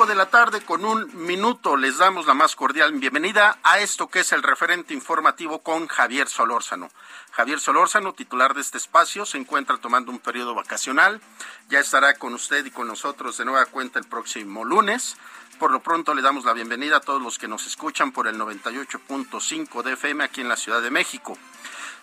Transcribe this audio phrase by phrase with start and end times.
[0.00, 4.20] De la tarde con un minuto les damos la más cordial bienvenida a esto que
[4.20, 6.88] es el referente informativo con Javier Solórzano.
[7.32, 11.20] Javier Solórzano, titular de este espacio, se encuentra tomando un periodo vacacional.
[11.68, 15.16] Ya estará con usted y con nosotros de nueva cuenta el próximo lunes.
[15.58, 18.38] Por lo pronto le damos la bienvenida a todos los que nos escuchan por el
[18.38, 21.36] 98.5 de FM aquí en la Ciudad de México.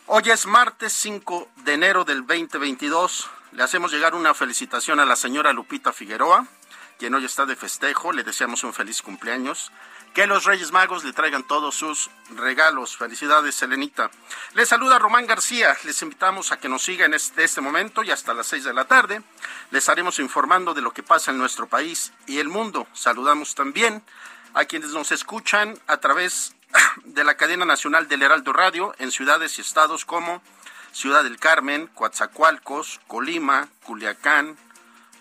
[0.06, 3.28] Hoy es martes 5 de enero del 2022.
[3.54, 6.46] Le hacemos llegar una felicitación a la señora Lupita Figueroa,
[6.98, 8.12] quien hoy está de festejo.
[8.12, 9.72] Le deseamos un feliz cumpleaños.
[10.14, 12.98] Que los Reyes Magos le traigan todos sus regalos.
[12.98, 14.10] Felicidades, Selenita.
[14.54, 15.78] Les saluda Román García.
[15.84, 18.86] Les invitamos a que nos sigan en este, momento y hasta las 6 de la
[18.86, 19.22] tarde.
[19.70, 22.88] Les estaremos informando de lo que pasa en nuestro país y el mundo.
[22.94, 24.04] Saludamos también
[24.56, 26.56] a quienes nos escuchan a través
[27.04, 30.42] de la cadena nacional del Heraldo Radio en ciudades y estados como
[30.94, 34.58] Ciudad del Carmen, Coatzacoalcos, Colima, Culiacán,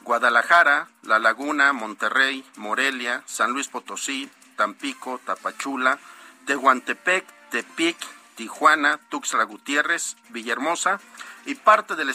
[0.07, 5.99] Guadalajara, La Laguna, Monterrey, Morelia, San Luis Potosí, Tampico, Tapachula,
[6.47, 7.97] Tehuantepec, Tepic,
[8.37, 11.01] Tijuana, Tuxtla Gutiérrez, Villahermosa
[11.45, 12.15] y parte del,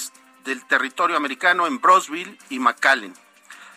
[0.70, 3.14] territorio americano en Brosville y McAllen.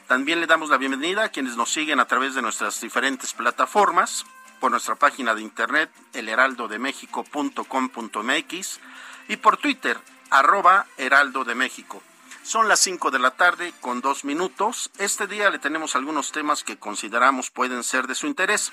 [0.07, 4.25] También le damos la bienvenida a quienes nos siguen a través de nuestras diferentes plataformas,
[4.61, 8.81] por nuestra página de internet elheraldodemexico.com.mx
[9.29, 9.99] y por Twitter,
[10.31, 12.01] arroba Heraldo de México.
[12.45, 14.91] Son las 5 de la tarde con dos minutos.
[14.99, 18.71] Este día le tenemos algunos temas que consideramos pueden ser de su interés.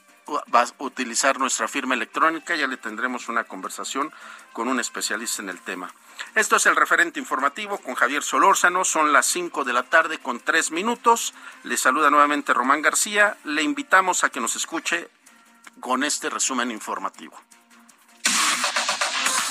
[0.77, 2.55] utilizar nuestra firma electrónica?
[2.55, 4.11] Ya le tendremos una conversación
[4.53, 5.93] con un especialista en el tema.
[6.35, 8.85] Esto es el referente informativo con Javier Solórzano.
[8.85, 11.33] Son las 5 de la tarde con 3 minutos.
[11.63, 13.37] Le saluda nuevamente Román García.
[13.43, 15.09] Le invitamos a que nos escuche
[15.79, 17.37] con este resumen informativo.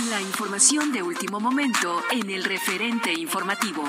[0.08, 3.84] La información de último momento en el referente informativo.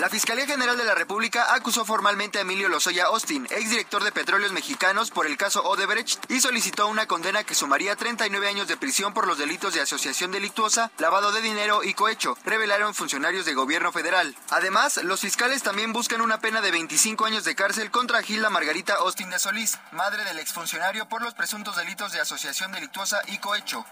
[0.00, 4.50] La Fiscalía General de la República acusó formalmente a Emilio Lozoya Austin, exdirector de Petróleos
[4.50, 9.12] Mexicanos, por el caso Odebrecht y solicitó una condena que sumaría 39 años de prisión
[9.12, 13.92] por los delitos de asociación delictuosa, lavado de dinero y cohecho, revelaron funcionarios de gobierno
[13.92, 14.34] federal.
[14.48, 18.94] Además, los fiscales también buscan una pena de 25 años de cárcel contra Gilda Margarita
[18.94, 23.84] Austin de Solís, madre del exfuncionario por los presuntos delitos de asociación delictuosa y cohecho.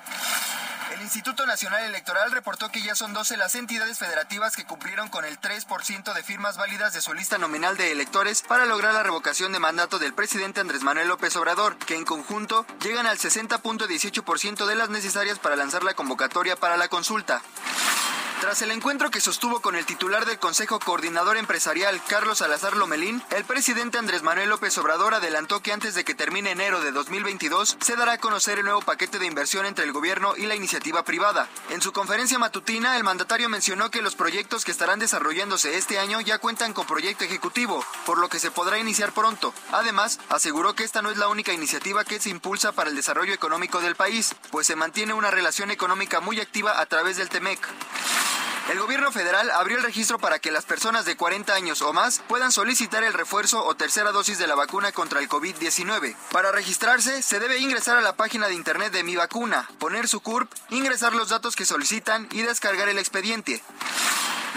[0.95, 5.27] El Instituto Nacional Electoral reportó que ya son 12 las entidades federativas que cumplieron con
[5.27, 9.53] el 3% de firmas válidas de su lista nominal de electores para lograr la revocación
[9.53, 14.77] de mandato del presidente Andrés Manuel López Obrador, que en conjunto llegan al 60.18% de
[14.77, 17.43] las necesarias para lanzar la convocatoria para la consulta.
[18.41, 23.21] Tras el encuentro que sostuvo con el titular del Consejo Coordinador Empresarial, Carlos Salazar Lomelín,
[23.31, 27.77] el presidente Andrés Manuel López Obrador adelantó que antes de que termine enero de 2022
[27.81, 31.03] se dará a conocer el nuevo paquete de inversión entre el gobierno y la iniciativa
[31.03, 31.49] privada.
[31.71, 36.21] En su conferencia matutina, el mandatario mencionó que los proyectos que estarán desarrollándose este año
[36.21, 39.53] ya cuentan con proyecto ejecutivo, por lo que se podrá iniciar pronto.
[39.73, 43.35] Además, aseguró que esta no es la única iniciativa que se impulsa para el desarrollo
[43.35, 47.59] económico del país, pues se mantiene una relación económica muy activa a través del TEMEC.
[48.69, 52.21] El gobierno federal abrió el registro para que las personas de 40 años o más
[52.29, 56.15] puedan solicitar el refuerzo o tercera dosis de la vacuna contra el COVID-19.
[56.33, 60.21] Para registrarse, se debe ingresar a la página de internet de Mi Vacuna, poner su
[60.21, 63.63] CURP, ingresar los datos que solicitan y descargar el expediente.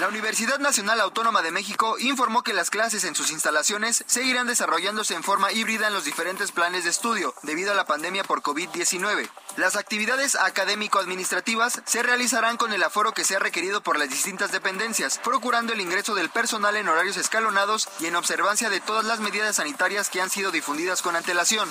[0.01, 5.13] La Universidad Nacional Autónoma de México informó que las clases en sus instalaciones seguirán desarrollándose
[5.13, 9.29] en forma híbrida en los diferentes planes de estudio debido a la pandemia por COVID-19.
[9.57, 15.19] Las actividades académico-administrativas se realizarán con el aforo que sea requerido por las distintas dependencias,
[15.23, 19.57] procurando el ingreso del personal en horarios escalonados y en observancia de todas las medidas
[19.57, 21.69] sanitarias que han sido difundidas con antelación.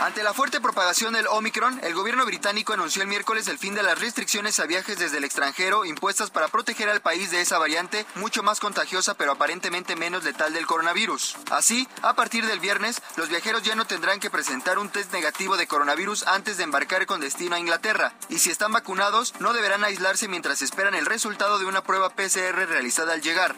[0.00, 3.82] Ante la fuerte propagación del Omicron, el gobierno británico anunció el miércoles el fin de
[3.82, 8.04] las restricciones a viajes desde el extranjero impuestas para proteger al país de esa variante
[8.16, 11.36] mucho más contagiosa pero aparentemente menos letal del coronavirus.
[11.50, 15.56] Así, a partir del viernes, los viajeros ya no tendrán que presentar un test negativo
[15.56, 19.84] de coronavirus antes de embarcar con destino a Inglaterra, y si están vacunados, no deberán
[19.84, 23.54] aislarse mientras esperan el resultado de una prueba PCR realizada al llegar.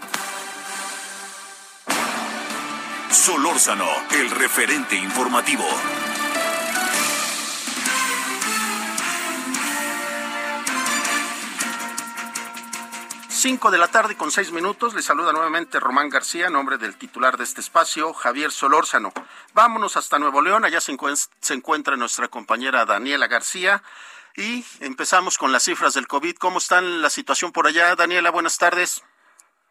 [3.11, 5.65] Solórzano, el referente informativo.
[13.49, 14.93] 5 de la tarde con 6 minutos.
[14.93, 19.13] Le saluda nuevamente Román García, nombre del titular de este espacio, Javier Solórzano.
[19.55, 20.65] Vámonos hasta Nuevo León.
[20.65, 20.97] Allá se,
[21.41, 23.85] se encuentra nuestra compañera Daniela García.
[24.35, 26.35] Y empezamos con las cifras del COVID.
[26.39, 27.95] ¿Cómo está la situación por allá?
[27.95, 29.05] Daniela, buenas tardes.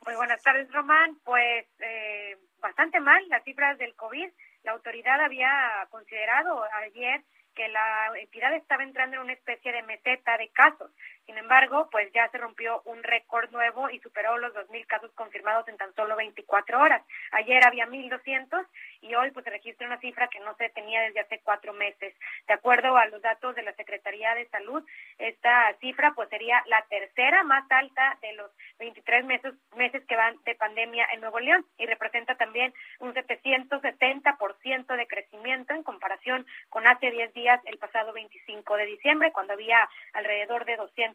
[0.06, 1.18] Muy buenas tardes, Román.
[1.26, 4.30] Pues eh, bastante mal las cifras del COVID.
[4.64, 7.26] La autoridad había considerado ayer
[7.56, 10.92] que la entidad estaba entrando en una especie de meseta de casos.
[11.26, 15.68] Sin embargo, pues ya se rompió un récord nuevo y superó los 2.000 casos confirmados
[15.68, 17.02] en tan solo 24 horas.
[17.32, 18.68] Ayer había 1.200
[19.06, 22.14] y hoy pues se registra una cifra que no se tenía desde hace cuatro meses.
[22.48, 24.84] De acuerdo a los datos de la Secretaría de Salud,
[25.18, 30.36] esta cifra pues sería la tercera más alta de los 23 meses, meses que van
[30.44, 36.88] de pandemia en Nuevo León y representa también un 770% de crecimiento en comparación con
[36.88, 41.06] hace 10 días, el pasado 25 de diciembre, cuando había alrededor de 200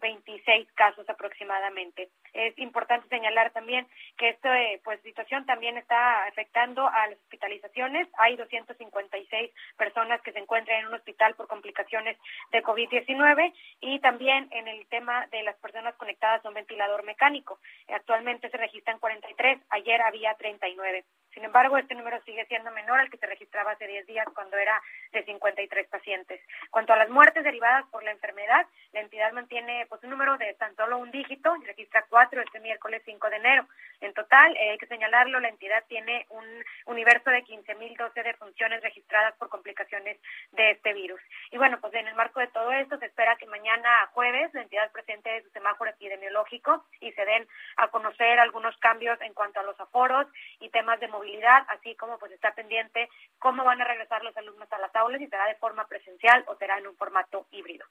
[0.00, 2.08] 226 casos aproximadamente.
[2.32, 3.86] Es importante señalar también
[4.16, 8.08] que esta eh, pues, situación también está afectando a hospitalizaciones.
[8.18, 12.16] Hay 256 personas que se encuentran en un hospital por complicaciones
[12.52, 17.58] de COVID-19 y también en el tema de las personas conectadas a un ventilador mecánico.
[17.88, 21.04] Actualmente se registran 43, ayer había 39.
[21.34, 24.56] Sin embargo, este número sigue siendo menor al que se registraba hace 10 días cuando
[24.56, 24.80] era
[25.12, 26.40] de 53 pacientes.
[26.70, 30.54] Cuanto a las muertes derivadas por la enfermedad, la entidad mantiene pues un número de
[30.54, 33.66] tan solo un dígito y registra cuatro este miércoles 5 de enero.
[34.00, 36.44] En total, eh, hay que señalarlo, la entidad tiene un
[36.86, 40.18] universo de 15.012 defunciones registradas por complicaciones
[40.52, 41.20] de este virus.
[41.50, 44.62] Y bueno, pues en el marco de todo esto se espera que mañana jueves la
[44.62, 47.46] entidad presente su semáforo epidemiológico y se den
[47.76, 50.26] a conocer algunos cambios en cuanto a los aforos
[50.74, 54.78] temas de movilidad así como pues está pendiente cómo van a regresar los alumnos a
[54.78, 57.86] las aulas, y será de forma presencial o será en un formato híbrido.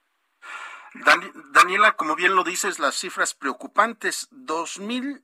[1.53, 5.23] Daniela, como bien lo dices, las cifras preocupantes, dos mil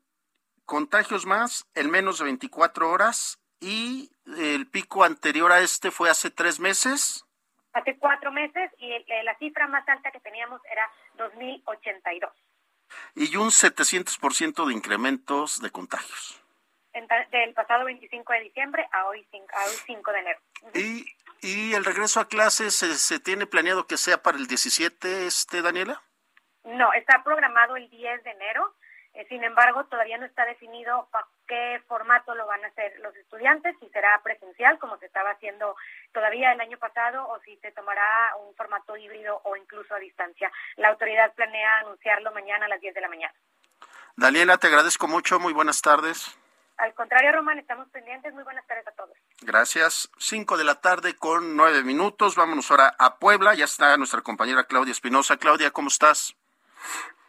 [0.66, 6.32] contagios más en menos de 24 horas y el pico anterior a este fue hace
[6.32, 7.26] tres meses.
[7.74, 8.90] Hace cuatro meses y
[9.24, 12.32] la cifra más alta que teníamos era 2.082.
[13.16, 16.42] Y un 700% de incrementos de contagios
[17.32, 20.40] del pasado 25 de diciembre a hoy, a hoy 5 de enero.
[20.74, 21.06] ¿Y,
[21.42, 26.02] ¿Y el regreso a clases se, tiene planeado que sea para el 17, este, Daniela?
[26.64, 28.76] No, está programado el 10 de enero.
[29.14, 33.16] Eh, sin embargo, todavía no está definido para qué formato lo van a hacer los
[33.16, 35.76] estudiantes, si será presencial, como se estaba haciendo
[36.14, 40.52] todavía el año pasado, o si se tomará un formato híbrido o incluso a distancia.
[40.76, 43.34] La autoridad planea anunciarlo mañana a las 10 de la mañana.
[44.16, 45.40] Daniela, te agradezco mucho.
[45.40, 46.38] Muy buenas tardes.
[46.80, 48.34] Al contrario, Román, estamos pendientes.
[48.34, 49.16] Muy buenas tardes a todos.
[49.42, 50.10] Gracias.
[50.18, 52.36] Cinco de la tarde con nueve minutos.
[52.36, 53.54] Vámonos ahora a Puebla.
[53.54, 55.36] Ya está nuestra compañera Claudia Espinosa.
[55.36, 56.38] Claudia, ¿cómo estás?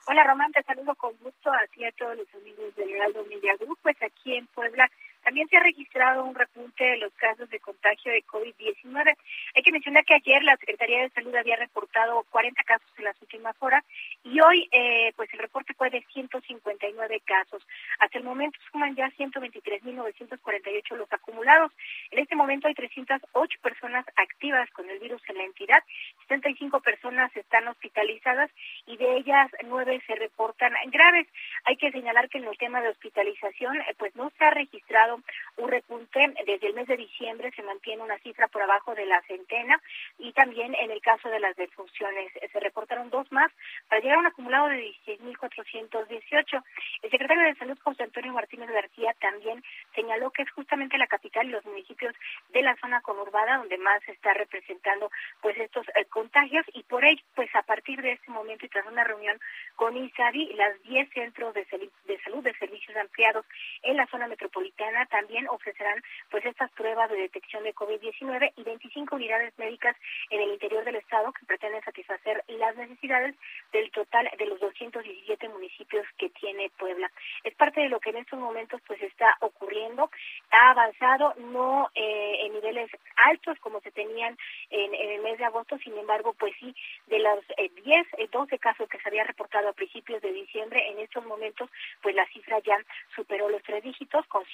[0.07, 0.53] Hola, Román.
[0.53, 3.77] Te saludo con gusto así a todos los amigos del Heraldo Media Group.
[3.83, 4.89] Pues aquí en Puebla
[5.23, 9.17] también se ha registrado un repunte de los casos de contagio de COVID-19.
[9.55, 13.21] Hay que mencionar que ayer la Secretaría de Salud había reportado 40 casos en las
[13.21, 13.85] últimas horas
[14.25, 17.67] y hoy eh, pues el reporte fue de 159 casos.
[17.99, 21.73] Hasta el momento suman ya 123.948 los acumulados.
[22.11, 25.83] En este momento hay 308 personas activas con el virus en la entidad,
[26.29, 28.51] 75 personas están hospitalizadas
[28.87, 31.27] y de ellas nueve se reportan graves.
[31.65, 35.10] Hay que señalar que en el tema de hospitalización eh, pues no se ha registrado
[35.57, 39.21] un repunte desde el mes de diciembre se mantiene una cifra por abajo de la
[39.23, 39.81] centena
[40.19, 43.51] y también en el caso de las defunciones eh, se reportaron dos más
[43.89, 46.65] para llegar a un acumulado de 16.418.
[47.03, 49.63] El secretario de Salud, José Antonio Martínez García, también
[49.95, 52.15] señaló que es justamente la capital y los municipios
[52.51, 57.05] de la zona conurbada donde más se está representando pues estos eh, contagios y por
[57.05, 59.39] ello pues a partir de este momento y tras una reunión
[59.77, 61.67] con ISABI, las 10 centros de,
[62.05, 63.47] de salud de servicios ampliados
[63.83, 69.17] en la zona metropolitana también ofrecerán pues estas pruebas de detección de COVID-19 y 25
[69.17, 69.97] unidades médicas
[70.31, 73.35] en el interior del estado que pretenden satisfacer las necesidades
[73.73, 77.11] del total de los 217 municipios que tiene Puebla.
[77.45, 80.11] Es parte de lo que en estos momentos pues está ocurriendo.
[80.51, 84.37] Ha avanzado no eh, en niveles altos como se tenían
[84.71, 86.75] en, el mes de agosto, sin embargo, pues sí,
[87.07, 87.45] de los
[87.85, 91.25] 10, eh, 12 eh, casos que se había reportado a principios de diciembre, en estos
[91.25, 91.71] momentos
[92.03, 92.77] pues la cifra ya
[93.15, 94.45] superó los tres dígitos con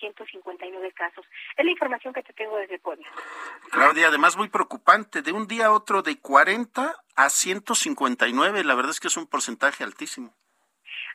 [0.43, 1.25] 159 casos.
[1.57, 3.07] Es la información que te tengo desde Puebla.
[3.71, 8.91] Claudia, además muy preocupante, de un día a otro de 40 a 159, la verdad
[8.91, 10.35] es que es un porcentaje altísimo.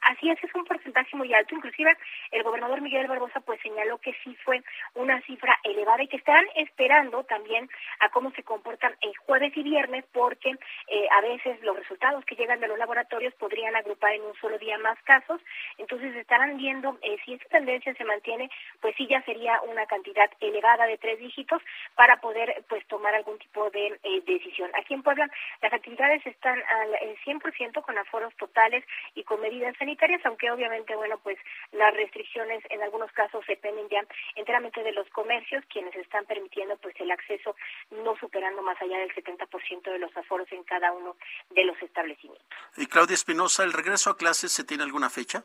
[0.01, 1.53] Así es, es un porcentaje muy alto.
[1.53, 1.95] Inclusive
[2.31, 4.63] el gobernador Miguel Barbosa pues señaló que sí fue
[4.95, 9.61] una cifra elevada y que están esperando también a cómo se comportan el jueves y
[9.61, 10.55] viernes porque
[10.87, 14.57] eh, a veces los resultados que llegan de los laboratorios podrían agrupar en un solo
[14.57, 15.39] día más casos.
[15.77, 18.49] Entonces estarán viendo eh, si esta tendencia se mantiene,
[18.81, 21.61] pues sí ya sería una cantidad elevada de tres dígitos
[21.93, 24.71] para poder pues tomar algún tipo de eh, decisión.
[24.73, 25.29] Aquí en Puebla
[25.61, 29.90] las actividades están al 100% con aforos totales y con medidas sanitarias
[30.23, 31.37] aunque obviamente, bueno, pues
[31.71, 34.05] las restricciones en algunos casos dependen ya
[34.35, 37.55] enteramente de los comercios, quienes están permitiendo pues el acceso
[37.91, 41.15] no superando más allá del 70% de los aforos en cada uno
[41.49, 42.47] de los establecimientos.
[42.77, 45.43] Y Claudia Espinosa, ¿el regreso a clases se tiene alguna fecha?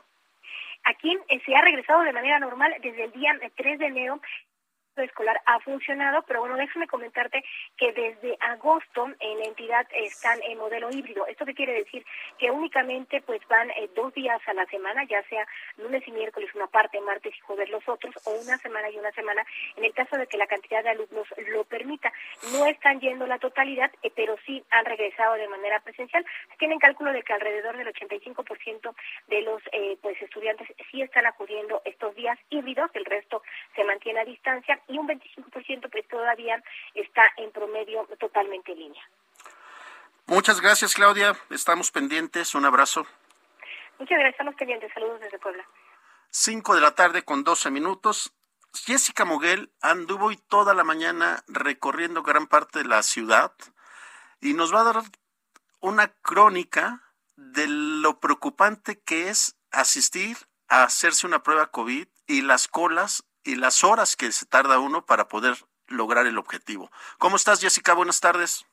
[0.83, 4.21] Aquí eh, se ha regresado de manera normal desde el día 3 de enero
[5.01, 7.43] escolar ha funcionado, pero bueno, déjame comentarte
[7.77, 11.25] que desde agosto en la entidad están en modelo híbrido.
[11.27, 12.05] ¿Esto qué quiere decir?
[12.37, 16.49] Que únicamente pues van eh, dos días a la semana, ya sea lunes y miércoles
[16.55, 19.93] una parte, martes y jueves los otros, o una semana y una semana, en el
[19.93, 22.11] caso de que la cantidad de alumnos lo permita.
[22.53, 26.25] No están yendo la totalidad, eh, pero sí han regresado de manera presencial.
[26.57, 28.95] tienen cálculo de que alrededor del 85%
[29.27, 33.41] de los eh, pues estudiantes sí están acudiendo estos días híbridos, el resto
[33.75, 36.61] se mantiene a distancia y un 25% pues todavía
[36.93, 39.03] está en promedio totalmente en línea.
[40.25, 41.37] Muchas gracias, Claudia.
[41.49, 42.53] Estamos pendientes.
[42.53, 43.05] Un abrazo.
[43.97, 44.33] Muchas gracias.
[44.33, 44.91] Estamos pendientes.
[44.93, 45.65] Saludos desde Puebla.
[46.29, 48.33] Cinco de la tarde con doce minutos.
[48.73, 53.53] Jessica Moguel anduvo hoy toda la mañana recorriendo gran parte de la ciudad
[54.41, 55.03] y nos va a dar
[55.79, 57.01] una crónica
[57.37, 63.55] de lo preocupante que es asistir a hacerse una prueba COVID y las colas y
[63.55, 65.55] las horas que se tarda uno para poder
[65.87, 66.91] lograr el objetivo.
[67.17, 67.93] ¿Cómo estás, Jessica?
[67.93, 68.65] Buenas tardes.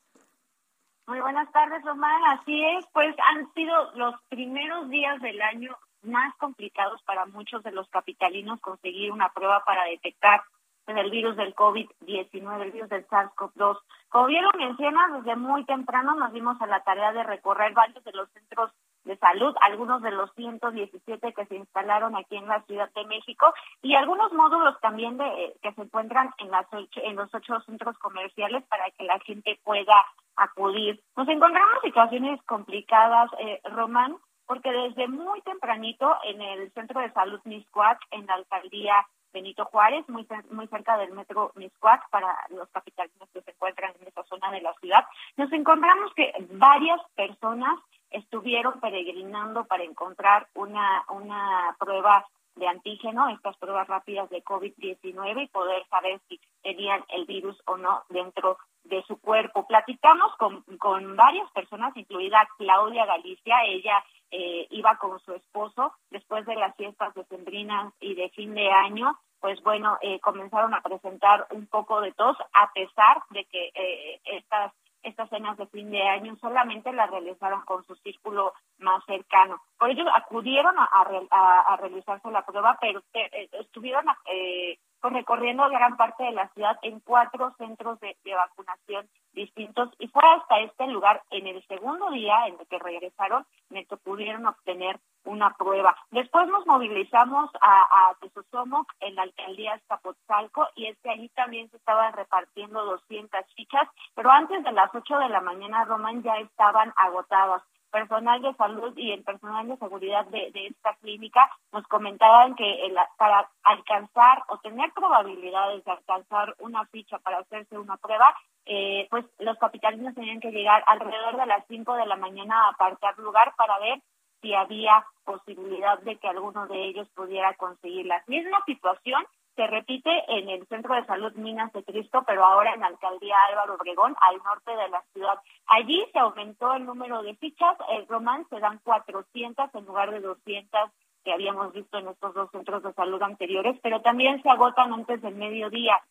[1.07, 2.23] Muy buenas tardes, Román.
[2.38, 7.73] Así es, pues han sido los primeros días del año más complicados para muchos de
[7.73, 10.43] los capitalinos conseguir una prueba para detectar
[10.87, 13.78] el virus del COVID-19, el virus del SARS-CoV-2.
[14.09, 18.04] Como bien lo mencionas, desde muy temprano nos dimos a la tarea de recorrer varios
[18.04, 18.71] de los centros
[19.04, 23.52] de salud, algunos de los 117 que se instalaron aquí en la Ciudad de México
[23.82, 28.64] y algunos módulos también de que se encuentran en las en los ocho centros comerciales
[28.64, 29.94] para que la gente pueda
[30.37, 31.00] acudir.
[31.16, 37.40] Nos encontramos situaciones complicadas, eh, Román, porque desde muy tempranito en el centro de salud
[37.44, 43.28] Miscuac, en la alcaldía Benito Juárez, muy, muy cerca del metro Miscuac, para los capitalinos
[43.32, 45.04] que se encuentran en esa zona de la ciudad,
[45.37, 47.75] nos encontramos que varias personas
[48.14, 55.49] estuvieron peregrinando para encontrar una, una prueba de antígeno, estas pruebas rápidas de COVID-19 y
[55.49, 59.66] poder saber si tenían el virus o no dentro de su cuerpo.
[59.66, 66.47] Platicamos con, con varias personas, incluida Claudia Galicia, ella eh, iba con su esposo después
[66.47, 70.80] de las fiestas de Sembrinas y de fin de año, pues bueno, eh, comenzaron a
[70.80, 74.73] presentar un poco de tos, a pesar de que eh, estas
[75.04, 79.62] estas cenas de fin de año solamente las realizaron con su círculo más cercano.
[79.78, 80.88] Por ello acudieron a,
[81.30, 84.78] a, realizarse la prueba, pero eh, estuvieron eh,
[85.11, 90.61] recorriendo gran parte de la ciudad en cuatro centros de, vacunación distintos y fue hasta
[90.61, 95.54] este lugar en el segundo día en el que regresaron en que pudieron obtener una
[95.54, 95.96] prueba.
[96.11, 101.68] Después nos movilizamos a, a Tesosomoc en la alcaldía Zapotzalco y es que allí también
[101.70, 106.37] se estaban repartiendo 200 fichas, pero antes de las 8 de la mañana, Román, ya
[106.38, 107.62] estaban agotadas
[107.94, 113.48] personal de salud y el personal de seguridad de, esta clínica nos comentaban que para
[113.62, 118.34] alcanzar o tener probabilidades de alcanzar una ficha para hacerse una prueba,
[118.66, 122.70] eh, pues los capitalinos tenían que llegar alrededor de las 5 de la mañana a
[122.70, 124.02] apartar lugar para ver
[124.42, 129.24] si había posibilidad de que alguno de ellos pudiera conseguir la misma situación
[129.56, 133.37] se repite en el Centro de Salud Minas de Cristo, pero ahora en la Alcaldía
[133.50, 135.38] Álvaro Obregón, al norte de la ciudad.
[135.66, 140.20] Allí se aumentó el número de fichas, el Román se dan 400 en lugar de
[140.20, 140.90] 200
[141.25, 145.23] que habíamos visto en estos dos centros de salud anteriores, pero también se agotan antes
[145.23, 146.02] del mediodía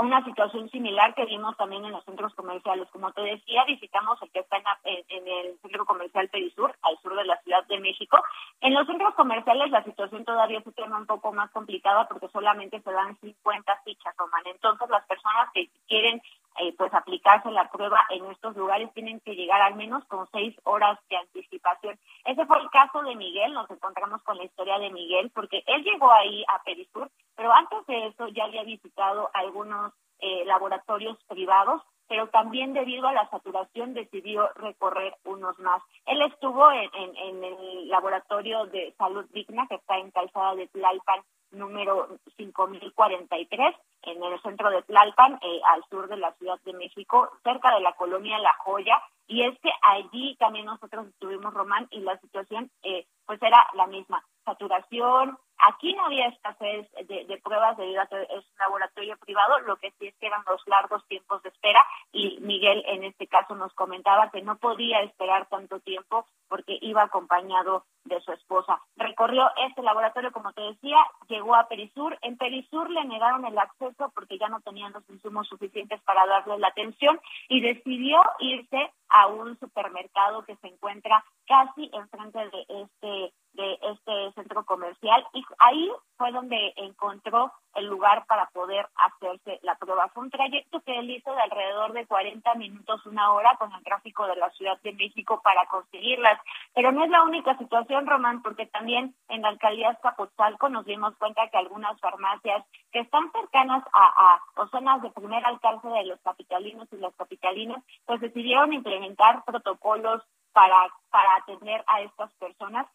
[0.00, 2.88] una situación similar que vimos también en los centros comerciales.
[2.90, 7.24] Como te decía, visitamos el que está en, el centro comercial Perisur, al sur de
[7.24, 8.18] la Ciudad de México.
[8.60, 12.80] En los centros comerciales la situación todavía se torna un poco más complicada porque solamente
[12.80, 14.46] se dan 50 fichas, Roman.
[14.46, 16.22] Entonces, las personas que quieren
[16.60, 20.54] eh, pues aplicarse la prueba en estos lugares tienen que llegar al menos con seis
[20.64, 21.98] horas de anticipación.
[22.24, 25.82] Ese fue el caso de Miguel, nos encontramos con la historia de Miguel, porque él
[25.82, 31.82] llegó ahí a Perisur, pero antes de eso ya había visitado algunos eh, laboratorios privados,
[32.06, 35.82] pero también debido a la saturación decidió recorrer unos más.
[36.06, 41.20] Él estuvo en, en el laboratorio de salud digna que está en Calzada de Tlalpan
[41.54, 43.74] número 5043
[44.06, 47.80] en el centro de Tlalpan, eh, al sur de la Ciudad de México, cerca de
[47.80, 52.70] la colonia La Joya, y es que allí también nosotros estuvimos, Román, y la situación
[52.82, 58.06] eh, pues era la misma, saturación, aquí no había escasez de, de, pruebas debido a
[58.06, 61.48] que es un laboratorio privado, lo que sí es que eran los largos tiempos de
[61.48, 66.78] espera, y Miguel en este caso nos comentaba que no podía esperar tanto tiempo porque
[66.80, 68.80] iba acompañado de su esposa.
[68.96, 72.18] Recorrió este laboratorio, como te decía, llegó a Perisur.
[72.20, 76.58] En Perisur le negaron el acceso porque ya no tenían los insumos suficientes para darle
[76.58, 83.08] la atención y decidió irse a un supermercado que se encuentra casi enfrente de este
[83.14, 89.58] me de este centro comercial y ahí fue donde encontró el lugar para poder hacerse
[89.62, 90.08] la prueba.
[90.08, 93.82] Fue un trayecto que él hizo de alrededor de 40 minutos, una hora con el
[93.82, 96.40] tráfico de la Ciudad de México para conseguirlas.
[96.74, 101.16] Pero no es la única situación, Román, porque también en la alcaldía Zapotzalco nos dimos
[101.16, 106.20] cuenta que algunas farmacias que están cercanas a, a zonas de primer alcance de los
[106.20, 110.22] capitalinos y las capitalinas, pues decidieron implementar protocolos
[110.54, 112.86] para, para atender a estas personas.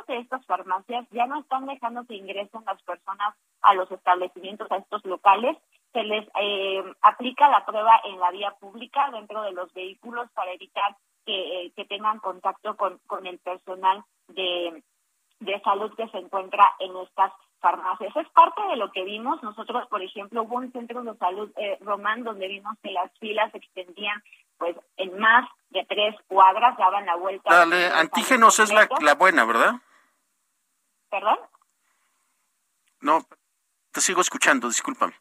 [0.00, 4.70] Muchas de estas farmacias ya no están dejando que ingresen las personas a los establecimientos,
[4.70, 5.56] a estos locales.
[5.92, 10.52] Se les eh, aplica la prueba en la vía pública dentro de los vehículos para
[10.52, 14.82] evitar que, eh, que tengan contacto con, con el personal de,
[15.40, 18.16] de salud que se encuentra en estas farmacias.
[18.16, 19.42] Es parte de lo que vimos.
[19.42, 23.50] Nosotros, por ejemplo, hubo un centro de salud eh, román donde vimos que las filas
[23.52, 24.22] se extendían
[24.56, 27.54] pues en más de tres cuadras, daban la vuelta.
[27.54, 29.72] Dale, antígenos es la, la buena, ¿verdad?
[31.10, 31.38] ¿Perdón?
[33.00, 33.20] No,
[33.92, 35.14] te sigo escuchando, discúlpame.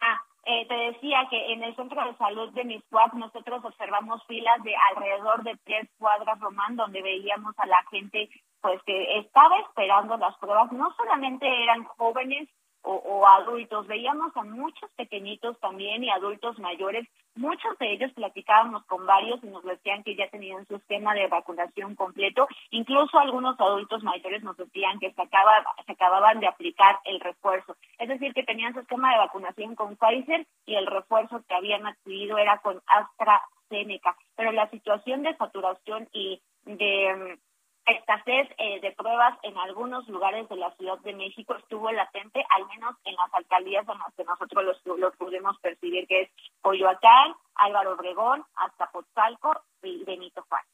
[0.00, 4.62] Ah, eh, te decía que en el centro de salud de Miscuac nosotros observamos filas
[4.62, 8.28] de alrededor de tres cuadras román donde veíamos a la gente
[8.60, 10.70] pues que estaba esperando las pruebas.
[10.72, 12.48] No solamente eran jóvenes
[12.82, 13.86] o, adultos.
[13.86, 17.06] Veíamos a muchos pequeñitos también y adultos mayores.
[17.34, 21.28] Muchos de ellos platicábamos con varios y nos decían que ya tenían su esquema de
[21.28, 22.48] vacunación completo.
[22.70, 27.76] Incluso algunos adultos mayores nos decían que se, acaba, se acababan de aplicar el refuerzo.
[27.98, 31.86] Es decir, que tenían su esquema de vacunación con Pfizer y el refuerzo que habían
[31.86, 34.16] adquirido era con AstraZeneca.
[34.36, 37.38] Pero la situación de saturación y de
[37.86, 42.66] escasez eh, de pruebas en algunos lugares de la Ciudad de México estuvo latente, al
[42.66, 44.64] menos en las alcaldías en las que nosotros
[44.98, 50.68] los, pudimos percibir, que es Coyoacán, Álvaro Obregón, hasta Potzalco y Benito Juárez.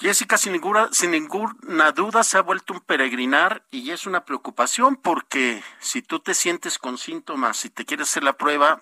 [0.00, 4.94] Jessica, sin ninguna, sin ninguna duda se ha vuelto un peregrinar y es una preocupación
[4.94, 8.80] porque si tú te sientes con síntomas y te quieres hacer la prueba,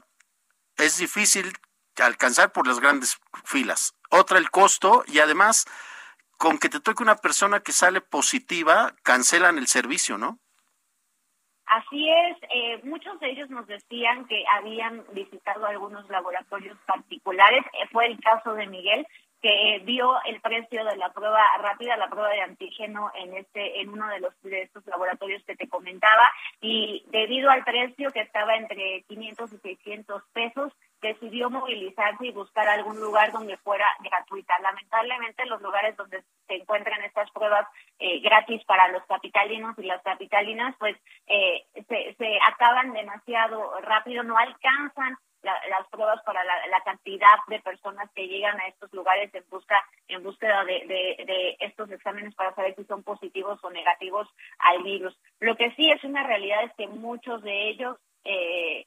[0.77, 1.53] es difícil
[1.97, 3.95] alcanzar por las grandes filas.
[4.11, 5.67] Otra, el costo y además
[6.37, 10.39] con que te toque una persona que sale positiva, cancelan el servicio, ¿no?
[11.67, 17.89] Así es, eh, muchos de ellos nos decían que habían visitado algunos laboratorios particulares, eh,
[17.91, 19.05] fue el caso de Miguel,
[19.43, 23.91] que vio el precio de la prueba rápida, la prueba de antígeno en este en
[23.91, 28.57] uno de los de estos laboratorios que te comentaba y debido al precio que estaba
[28.57, 30.73] entre 500 y 600 pesos
[31.07, 34.59] decidió movilizarse y buscar algún lugar donde fuera gratuita.
[34.61, 37.67] Lamentablemente los lugares donde se encuentran estas pruebas
[37.99, 44.37] eh, gratis para los capitalinos y las capitalinas, pues eh, se, acaban demasiado rápido, no
[44.37, 49.81] alcanzan las pruebas para la, cantidad de personas que llegan a estos lugares en busca
[50.09, 55.17] en búsqueda de, de, estos exámenes para saber si son positivos o negativos al virus.
[55.39, 58.87] Lo que sí es una realidad es que muchos de ellos eh,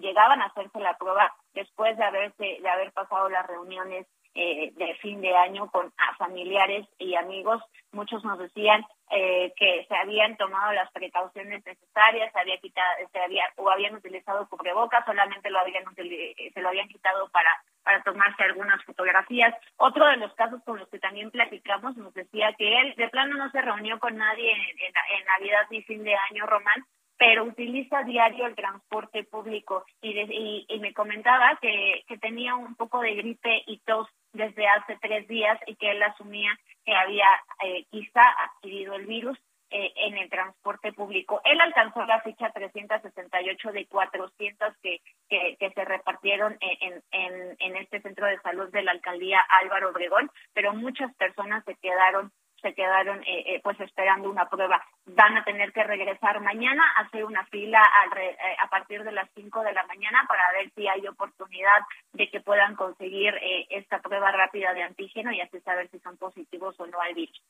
[0.00, 4.94] llegaban a hacerse la prueba después de haberse de haber pasado las reuniones eh, de
[4.94, 7.62] fin de año con familiares y amigos.
[7.92, 13.18] Muchos nos decían eh, que se habían tomado las precauciones necesarias, se había quitado, se
[13.18, 18.82] había o habían utilizado cubrebocas, solamente lo habían se lo habían quitado para tomarse algunas
[18.84, 19.54] fotografías.
[19.76, 23.36] Otro de los casos con los que también platicamos nos decía que él de plano
[23.36, 26.86] no se reunió con nadie en, en Navidad ni fin de año, Román,
[27.22, 33.14] pero utiliza diario el transporte público y, y, me comentaba que, tenía un poco de
[33.14, 36.50] gripe y tos desde hace tres días y que él asumía
[36.84, 37.28] que había
[37.62, 39.38] eh, quizá adquirido el virus
[39.70, 41.40] eh, en el transporte público.
[41.44, 48.26] Él alcanzó la ficha 368 de 400 que, que, que se repartieron en este centro
[48.26, 52.32] de salud de la alcaldía Álvaro Obregón, pero muchas personas se quedaron
[52.62, 54.82] se quedaron eh, eh, pues esperando una prueba.
[55.06, 57.82] Van a tener que regresar mañana, hacer una fila
[58.16, 62.30] eh, a partir de las 5 de la mañana para ver si hay oportunidad de
[62.30, 63.34] que puedan conseguir
[63.68, 67.42] esta prueba rápida de antígeno y así saber si son positivos o no al virus.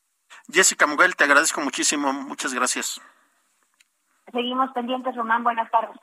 [0.50, 2.12] Jessica Muguel, te agradezco muchísimo.
[2.12, 3.00] Muchas gracias.
[4.32, 5.44] Seguimos pendientes, Román.
[5.44, 5.96] Buenas tardes.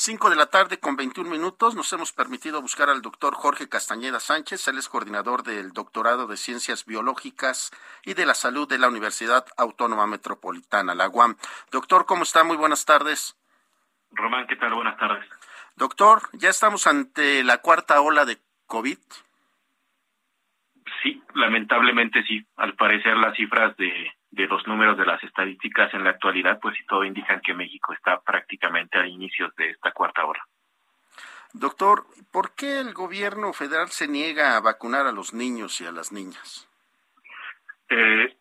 [0.00, 4.20] 5 de la tarde con 21 minutos nos hemos permitido buscar al doctor Jorge Castañeda
[4.20, 4.68] Sánchez.
[4.68, 7.72] Él es coordinador del doctorado de Ciencias Biológicas
[8.04, 11.36] y de la Salud de la Universidad Autónoma Metropolitana, la UAM.
[11.72, 12.44] Doctor, ¿cómo está?
[12.44, 13.36] Muy buenas tardes.
[14.12, 14.72] Román, ¿qué tal?
[14.72, 15.28] Buenas tardes.
[15.74, 18.98] Doctor, ¿ya estamos ante la cuarta ola de COVID?
[21.02, 22.46] Sí, lamentablemente sí.
[22.56, 26.76] Al parecer las cifras de de los números de las estadísticas en la actualidad, pues
[26.76, 30.42] sí todo indican que México está prácticamente a inicios de esta cuarta hora.
[31.54, 35.92] Doctor, ¿por qué el gobierno federal se niega a vacunar a los niños y a
[35.92, 36.68] las niñas?
[37.88, 38.36] Eh,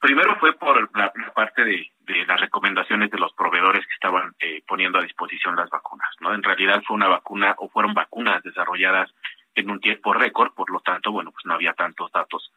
[0.00, 1.90] primero fue por la, parte de,
[2.26, 6.32] las recomendaciones de los proveedores que estaban eh, poniendo a disposición las vacunas, ¿no?
[6.34, 9.12] En realidad fue una vacuna o fueron vacunas desarrolladas
[9.54, 12.52] en un tiempo récord, por lo tanto, bueno, pues no había tantos datos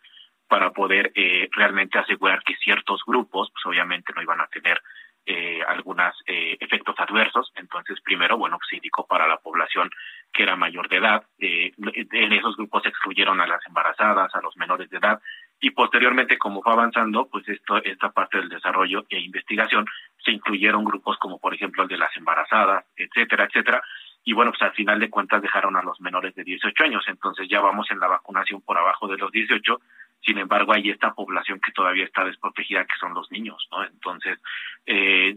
[0.48, 4.82] para poder eh, realmente asegurar que ciertos grupos, pues obviamente no iban a tener
[5.28, 7.52] eh, algunos eh, efectos adversos.
[7.56, 9.90] Entonces, primero, bueno, pues, se indicó para la población
[10.32, 11.24] que era mayor de edad.
[11.40, 15.20] Eh, en esos grupos se excluyeron a las embarazadas, a los menores de edad.
[15.60, 19.88] Y posteriormente, como fue avanzando, pues esto, esta parte del desarrollo e investigación,
[20.24, 23.82] se incluyeron grupos como, por ejemplo, el de las embarazadas, etcétera, etcétera.
[24.24, 27.04] Y bueno, pues al final de cuentas dejaron a los menores de 18 años.
[27.08, 29.82] Entonces ya vamos en la vacunación por abajo de los 18
[30.22, 33.84] sin embargo, hay esta población que todavía está desprotegida, que son los niños, ¿no?
[33.84, 34.40] Entonces,
[34.86, 35.36] eh,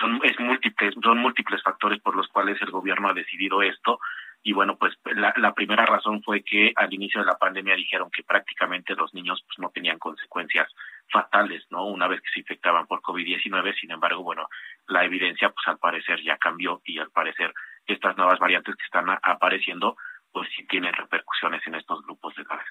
[0.00, 3.98] son, es múltiples, son múltiples factores por los cuales el gobierno ha decidido esto.
[4.42, 8.22] Y bueno, pues la, primera razón fue que al inicio de la pandemia dijeron que
[8.22, 10.70] prácticamente los niños pues no tenían consecuencias
[11.10, 11.86] fatales, ¿no?
[11.86, 14.46] Una vez que se infectaban por COVID-19, sin embargo, bueno,
[14.86, 17.54] la evidencia pues al parecer ya cambió y al parecer
[17.86, 19.96] estas nuevas variantes que están apareciendo
[20.30, 22.66] pues sí tienen repercusiones en estos grupos de edades.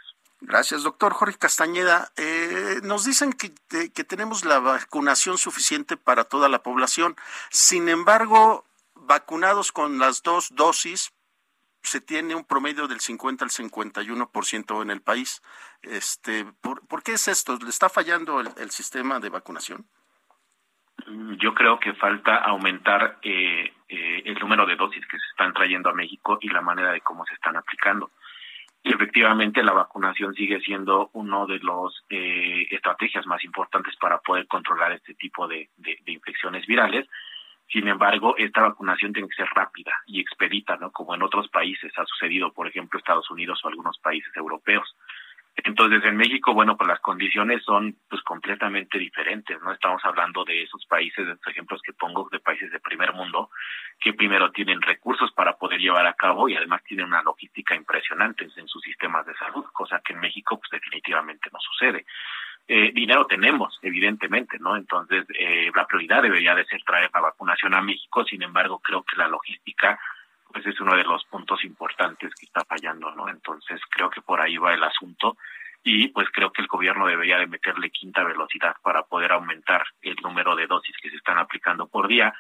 [0.45, 2.11] Gracias, doctor Jorge Castañeda.
[2.17, 3.53] Eh, nos dicen que,
[3.91, 7.15] que tenemos la vacunación suficiente para toda la población.
[7.49, 11.13] Sin embargo, vacunados con las dos dosis,
[11.81, 15.41] se tiene un promedio del 50 al 51% en el país.
[15.81, 17.57] Este, ¿por, ¿por, qué es esto?
[17.61, 19.85] ¿Le está fallando el, sistema de vacunación?
[21.39, 25.89] Yo creo que falta aumentar eh, eh, el número de dosis que se están trayendo
[25.89, 28.11] a México y la manera de cómo se están aplicando.
[28.83, 34.45] Y efectivamente la vacunación sigue siendo uno de los eh, estrategias más importantes para poder
[34.47, 37.07] controlar este tipo de, de, de, infecciones virales.
[37.69, 40.91] Sin embargo, esta vacunación tiene que ser rápida y expedita, ¿no?
[40.91, 44.93] Como en otros países ha sucedido, por ejemplo, Estados Unidos o algunos países europeos.
[45.55, 49.71] Entonces, en México, bueno, pues las condiciones son pues completamente diferentes, ¿no?
[49.71, 53.51] Estamos hablando de esos países, de los ejemplos que pongo, de países de primer mundo,
[53.99, 58.47] que primero tienen recursos para poder llevar a cabo y además tienen una logística impresionante
[58.55, 62.05] en sus sistemas de salud, cosa que en México pues definitivamente no sucede.
[62.67, 64.75] Eh, dinero tenemos, evidentemente, ¿no?
[64.75, 69.03] Entonces, eh, la prioridad debería de ser traer la vacunación a México, sin embargo, creo
[69.03, 69.99] que la logística
[70.53, 73.27] pues es uno de los puntos importantes que está fallando, ¿no?
[73.27, 75.35] Entonces creo que por ahí va el asunto
[75.83, 80.15] y pues creo que el gobierno debería de meterle quinta velocidad para poder aumentar el
[80.23, 82.33] número de dosis que se están aplicando por día,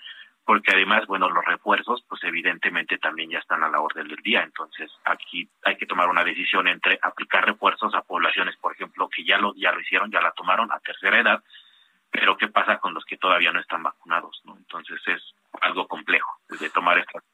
[0.45, 4.43] porque además, bueno, los refuerzos, pues evidentemente también ya están a la orden del día.
[4.43, 9.25] Entonces, aquí hay que tomar una decisión entre aplicar refuerzos a poblaciones, por ejemplo, que
[9.25, 11.43] ya lo, ya lo hicieron, ya la tomaron a tercera edad,
[12.11, 14.41] pero ¿qué pasa con los que todavía no están vacunados?
[14.45, 14.55] ¿no?
[14.55, 17.32] Entonces, es algo complejo de tomar esta decisión.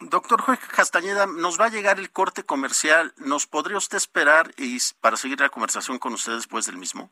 [0.00, 3.14] Doctor Jorge Castañeda, nos va a llegar el corte comercial.
[3.16, 7.10] ¿Nos podría usted esperar y para seguir la conversación con usted después del mismo?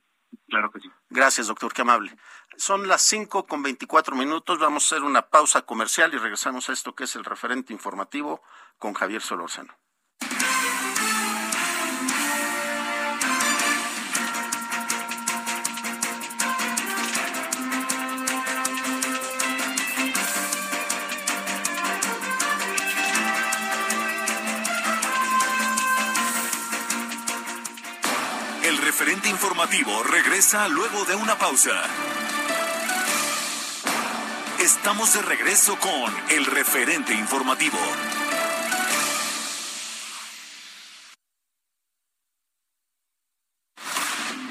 [0.48, 0.90] Claro que sí.
[1.10, 2.16] Gracias, doctor, qué amable.
[2.56, 4.60] Son las 5 con 24 minutos.
[4.60, 8.40] Vamos a hacer una pausa comercial y regresamos a esto que es el referente informativo
[8.78, 9.74] con Javier Solórzano.
[28.98, 31.84] Referente informativo regresa luego de una pausa.
[34.58, 37.76] Estamos de regreso con el referente informativo.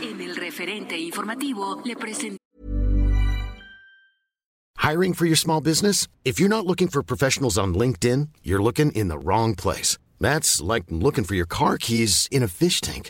[0.03, 2.37] En el referente informativo le presento.
[4.77, 6.07] Hiring for your small business?
[6.23, 9.97] If you're not looking for professionals on LinkedIn, you're looking in the wrong place.
[10.21, 13.09] That's like looking for your car keys in a fish tank.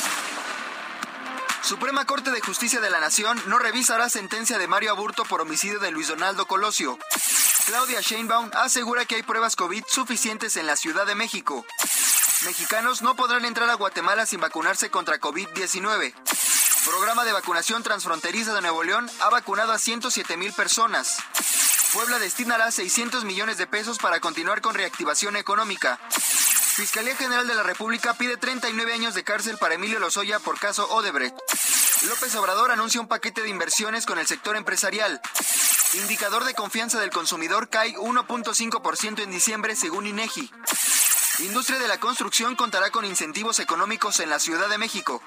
[1.63, 5.79] Suprema Corte de Justicia de la Nación no revisará sentencia de Mario Aburto por homicidio
[5.79, 6.97] de Luis Donaldo Colosio.
[7.67, 11.65] Claudia Sheinbaum asegura que hay pruebas COVID suficientes en la Ciudad de México.
[12.45, 16.13] Mexicanos no podrán entrar a Guatemala sin vacunarse contra COVID-19.
[16.85, 21.19] Programa de vacunación transfronteriza de Nuevo León ha vacunado a 107 mil personas.
[21.93, 25.99] Puebla destinará 600 millones de pesos para continuar con reactivación económica.
[26.75, 30.87] Fiscalía General de la República pide 39 años de cárcel para Emilio Lozoya por caso
[30.89, 31.35] Odebrecht.
[32.07, 35.19] López Obrador anuncia un paquete de inversiones con el sector empresarial.
[35.95, 40.49] Indicador de confianza del consumidor cae 1.5% en diciembre según INEGI.
[41.39, 45.21] Industria de la construcción contará con incentivos económicos en la Ciudad de México.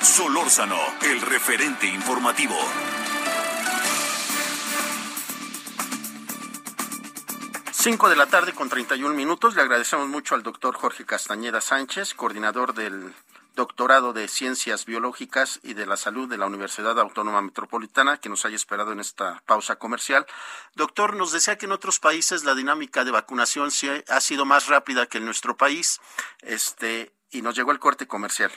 [0.00, 2.56] Solórzano, el referente informativo.
[7.82, 9.56] Cinco de la tarde con 31 minutos.
[9.56, 13.12] Le agradecemos mucho al doctor Jorge Castañeda Sánchez, coordinador del
[13.56, 18.44] doctorado de Ciencias Biológicas y de la Salud de la Universidad Autónoma Metropolitana, que nos
[18.44, 20.26] haya esperado en esta pausa comercial.
[20.76, 23.70] Doctor, nos decía que en otros países la dinámica de vacunación
[24.08, 26.00] ha sido más rápida que en nuestro país,
[26.42, 28.52] este, y nos llegó el corte comercial.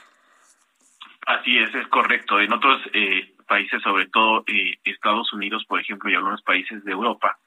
[1.26, 2.40] Así es, es correcto.
[2.40, 6.92] En otros eh, países, sobre todo eh, Estados Unidos, por ejemplo, y algunos países de
[6.92, 7.40] Europa,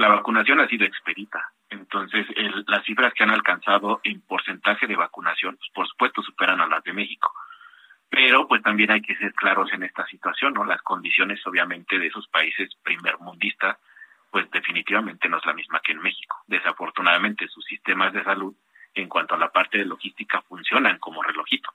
[0.00, 1.52] la vacunación ha sido expedita.
[1.68, 2.26] Entonces,
[2.66, 6.82] las cifras que han alcanzado en porcentaje de vacunación, pues, por supuesto, superan a las
[6.82, 7.32] de México.
[8.08, 10.64] Pero, pues también hay que ser claros en esta situación, ¿no?
[10.64, 13.76] Las condiciones, obviamente, de esos países primermundistas,
[14.30, 16.36] pues definitivamente no es la misma que en México.
[16.46, 18.54] Desafortunadamente, sus sistemas de salud,
[18.94, 21.70] en cuanto a la parte de logística, funcionan como relojito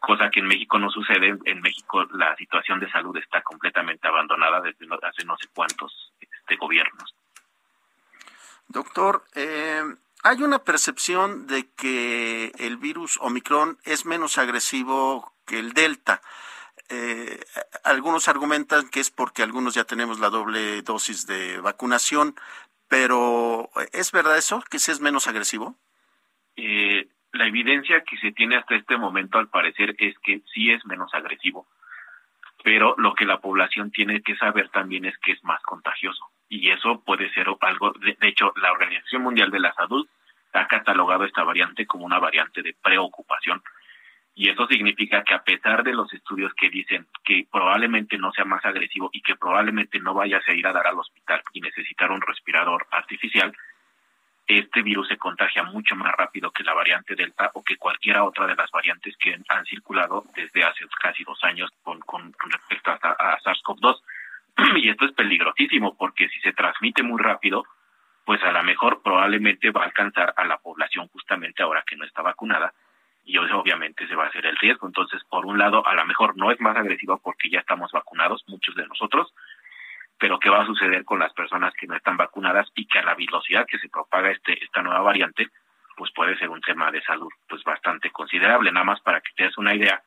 [0.00, 1.36] cosa que en México no sucede.
[1.44, 6.56] En México la situación de salud está completamente abandonada desde hace no sé cuántos este,
[6.56, 7.14] gobiernos.
[8.70, 9.82] Doctor, eh,
[10.22, 16.22] hay una percepción de que el virus Omicron es menos agresivo que el Delta.
[16.88, 17.40] Eh,
[17.82, 22.36] algunos argumentan que es porque algunos ya tenemos la doble dosis de vacunación,
[22.86, 24.62] pero ¿es verdad eso?
[24.70, 25.74] ¿Que sí es menos agresivo?
[26.54, 30.86] Eh, la evidencia que se tiene hasta este momento, al parecer, es que sí es
[30.86, 31.66] menos agresivo,
[32.62, 36.68] pero lo que la población tiene que saber también es que es más contagioso y
[36.70, 40.06] eso puede ser algo, de, hecho, la Organización Mundial de la Salud
[40.52, 43.62] ha catalogado esta variante como una variante de preocupación.
[44.34, 48.44] Y eso significa que a pesar de los estudios que dicen que probablemente no sea
[48.44, 52.10] más agresivo y que probablemente no vayas a ir a dar al hospital y necesitar
[52.10, 53.56] un respirador artificial,
[54.48, 58.48] este virus se contagia mucho más rápido que la variante Delta o que cualquiera otra
[58.48, 62.94] de las variantes que han circulado desde hace casi dos años con, con respecto a,
[62.94, 64.00] a SARS-CoV-2.
[64.76, 67.64] y esto es peligrosísimo porque si se transmite muy rápido,
[68.24, 72.04] pues a lo mejor probablemente va a alcanzar a la población justamente ahora que no
[72.04, 72.72] está vacunada
[73.24, 74.86] y obviamente se va a hacer el riesgo.
[74.86, 78.44] Entonces, por un lado, a lo mejor no es más agresivo porque ya estamos vacunados,
[78.48, 79.32] muchos de nosotros,
[80.18, 83.04] pero qué va a suceder con las personas que no están vacunadas y que a
[83.04, 85.48] la velocidad que se propaga este esta nueva variante,
[85.96, 88.72] pues puede ser un tema de salud pues bastante considerable.
[88.72, 90.02] Nada más para que te des una idea,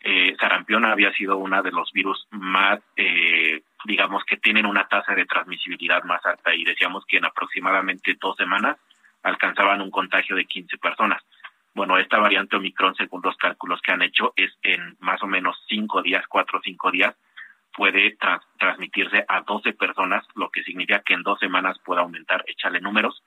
[0.00, 5.14] eh, sarampión había sido uno de los virus más, eh, digamos, que tienen una tasa
[5.14, 8.76] de transmisibilidad más alta y decíamos que en aproximadamente dos semanas
[9.22, 11.22] alcanzaban un contagio de 15 personas.
[11.74, 15.56] Bueno, esta variante Omicron, según los cálculos que han hecho, es en más o menos
[15.68, 17.14] cinco días, cuatro o cinco días,
[17.72, 18.16] puede
[18.58, 23.22] transmitirse a 12 personas, lo que significa que en dos semanas puede aumentar, échale números,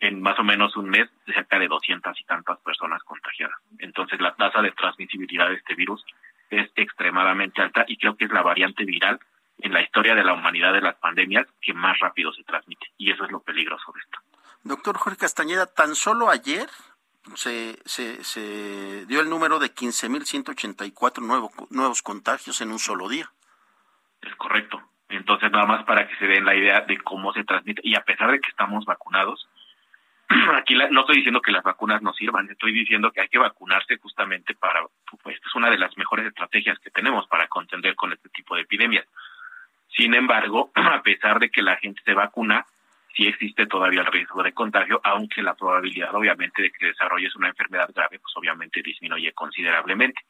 [0.00, 3.56] en más o menos un mes cerca de 200 y tantas personas contagiadas.
[3.78, 6.04] Entonces la tasa de transmisibilidad de este virus
[6.50, 9.18] es extremadamente alta y creo que es la variante viral
[9.58, 12.86] en la historia de la humanidad de las pandemias que más rápido se transmite.
[12.98, 14.18] Y eso es lo peligroso de esto.
[14.64, 16.68] Doctor Jorge Castañeda, tan solo ayer
[17.34, 23.30] se, se, se dio el número de 15.184 nuevos, nuevos contagios en un solo día.
[24.22, 24.82] Es correcto.
[25.08, 27.80] Entonces, nada más para que se den la idea de cómo se transmite.
[27.84, 29.48] Y a pesar de que estamos vacunados,
[30.56, 33.98] aquí no estoy diciendo que las vacunas no sirvan, estoy diciendo que hay que vacunarse
[33.98, 34.80] justamente para,
[35.22, 38.62] pues, es una de las mejores estrategias que tenemos para contender con este tipo de
[38.62, 39.06] epidemias.
[39.88, 42.66] Sin embargo, a pesar de que la gente se vacuna,
[43.14, 47.48] sí existe todavía el riesgo de contagio, aunque la probabilidad, obviamente, de que desarrolles una
[47.48, 50.20] enfermedad grave, pues obviamente disminuye considerablemente.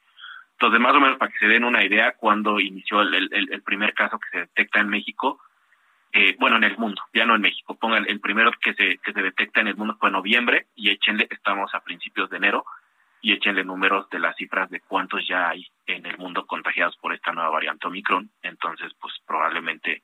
[0.53, 4.17] Entonces, más o menos para que se den una idea, cuando inició el, primer caso
[4.17, 5.39] que se detecta en México,
[6.13, 9.13] eh, bueno, en el mundo, ya no en México, pongan el primero que se, que
[9.13, 12.65] se detecta en el mundo fue en noviembre y échenle, estamos a principios de enero,
[13.21, 17.13] y échenle números de las cifras de cuántos ya hay en el mundo contagiados por
[17.13, 18.29] esta nueva variante Omicron.
[18.41, 20.03] Entonces, pues probablemente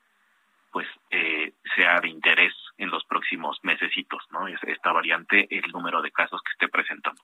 [0.73, 4.47] pues eh, sea de interés en los próximos mesecitos, ¿no?
[4.47, 7.21] Esta variante, el número de casos que esté presentando.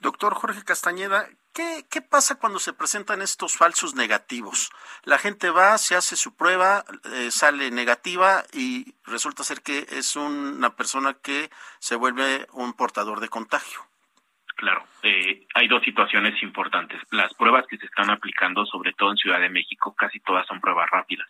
[0.00, 4.72] Doctor Jorge Castañeda, ¿qué, ¿qué pasa cuando se presentan estos falsos negativos?
[5.04, 10.16] La gente va, se hace su prueba, eh, sale negativa y resulta ser que es
[10.16, 13.91] una persona que se vuelve un portador de contagio.
[14.56, 17.00] Claro, eh, hay dos situaciones importantes.
[17.10, 20.60] Las pruebas que se están aplicando, sobre todo en Ciudad de México, casi todas son
[20.60, 21.28] pruebas rápidas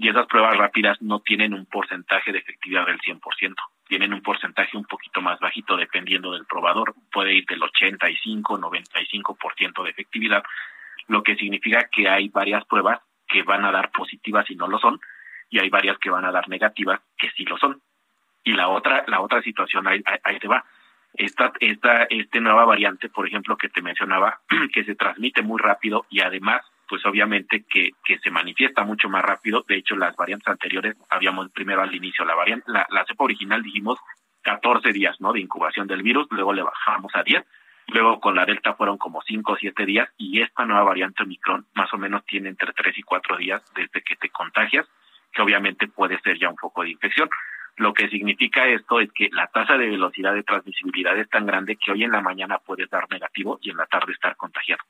[0.00, 3.54] y esas pruebas rápidas no tienen un porcentaje de efectividad del 100%,
[3.86, 9.84] tienen un porcentaje un poquito más bajito dependiendo del probador, puede ir del 85, 95%
[9.84, 10.42] de efectividad,
[11.08, 14.78] lo que significa que hay varias pruebas que van a dar positivas y no lo
[14.78, 14.98] son,
[15.50, 17.82] y hay varias que van a dar negativas que sí lo son.
[18.42, 20.64] Y la otra, la otra situación ahí, ahí te va.
[21.14, 24.40] Esta, esta, este nueva variante, por ejemplo, que te mencionaba,
[24.72, 29.22] que se transmite muy rápido y además pues obviamente que, que se manifiesta mucho más
[29.22, 29.64] rápido.
[29.66, 33.96] De hecho, las variantes anteriores, habíamos primero al inicio, la variante, la, cepa original dijimos
[34.42, 35.32] 14 días, ¿no?
[35.32, 37.44] De incubación del virus, luego le bajamos a 10,
[37.86, 41.64] luego con la delta fueron como 5 o 7 días y esta nueva variante Omicron
[41.74, 44.84] más o menos tiene entre 3 y 4 días desde que te contagias,
[45.32, 47.30] que obviamente puede ser ya un foco de infección.
[47.76, 51.76] Lo que significa esto es que la tasa de velocidad de transmisibilidad es tan grande
[51.76, 54.82] que hoy en la mañana puedes dar negativo y en la tarde estar contagiado.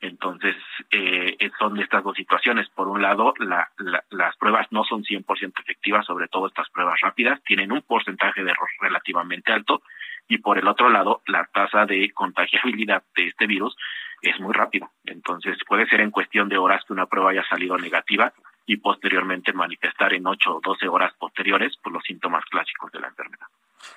[0.00, 0.54] Entonces,
[0.90, 2.68] eh, son estas dos situaciones.
[2.68, 7.72] Por un lado, las pruebas no son 100% efectivas, sobre todo estas pruebas rápidas, tienen
[7.72, 9.82] un porcentaje de error relativamente alto.
[10.28, 13.76] Y por el otro lado, la tasa de contagiabilidad de este virus
[14.20, 14.90] es muy rápido.
[15.06, 18.32] Entonces, puede ser en cuestión de horas que una prueba haya salido negativa
[18.66, 23.08] y posteriormente manifestar en 8 o 12 horas posteriores por los síntomas clásicos de la
[23.08, 23.46] enfermedad.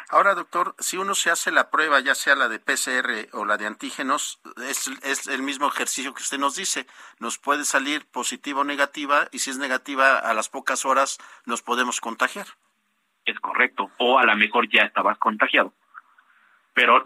[0.09, 3.57] Ahora, doctor, si uno se hace la prueba, ya sea la de PCR o la
[3.57, 6.85] de antígenos, es, es, el mismo ejercicio que usted nos dice.
[7.19, 11.61] Nos puede salir positiva o negativa, y si es negativa, a las pocas horas nos
[11.61, 12.47] podemos contagiar.
[13.25, 13.91] Es correcto.
[13.97, 15.73] O a lo mejor ya estabas contagiado.
[16.73, 17.03] Pero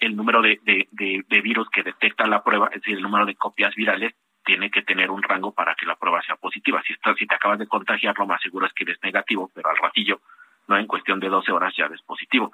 [0.00, 3.74] el número de, de, virus que detecta la prueba, es decir, el número de copias
[3.74, 6.82] virales, tiene que tener un rango para que la prueba sea positiva.
[6.86, 9.70] Si, estás, si te acabas de contagiar, lo más seguro es que eres negativo, pero
[9.70, 10.20] al ratillo
[10.68, 12.52] no en cuestión de 12 horas ya es positivo.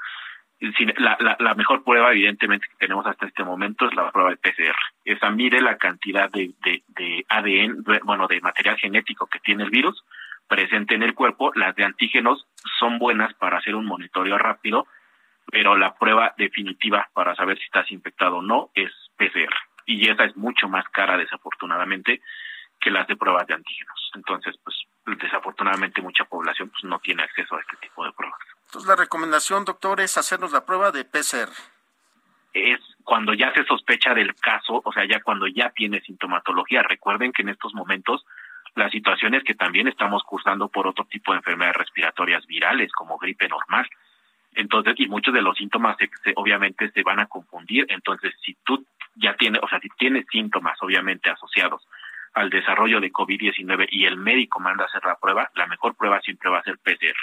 [0.97, 4.39] La, la, la, mejor prueba, evidentemente, que tenemos hasta este momento es la prueba de
[4.39, 4.77] PCR.
[5.05, 9.71] Esa mide la cantidad de, de, de ADN, bueno, de material genético que tiene el
[9.71, 10.03] virus
[10.49, 11.53] presente en el cuerpo.
[11.55, 12.47] Las de antígenos
[12.81, 14.89] son buenas para hacer un monitoreo rápido,
[15.47, 19.55] pero la prueba definitiva para saber si estás infectado o no es PCR.
[19.89, 22.21] Y esa es mucho más cara, desafortunadamente,
[22.79, 24.11] que las de pruebas de antígenos.
[24.15, 24.77] Entonces, pues
[25.19, 28.39] desafortunadamente mucha población pues, no tiene acceso a este tipo de pruebas.
[28.67, 31.51] Entonces, la recomendación, doctor, es hacernos la prueba de PCR.
[32.53, 36.83] Es cuando ya se sospecha del caso, o sea, ya cuando ya tiene sintomatología.
[36.83, 38.27] Recuerden que en estos momentos
[38.75, 43.17] la situación es que también estamos cursando por otro tipo de enfermedades respiratorias virales, como
[43.17, 43.89] gripe normal.
[44.59, 45.97] Entonces, y muchos de los síntomas
[46.35, 47.87] obviamente se van a confundir.
[47.89, 48.85] Entonces, si tú
[49.15, 51.87] ya tienes, o sea, si tienes síntomas obviamente asociados
[52.35, 56.21] al desarrollo de COVID-19 y el médico manda a hacer la prueba, la mejor prueba
[56.23, 57.17] siempre va a ser PCR.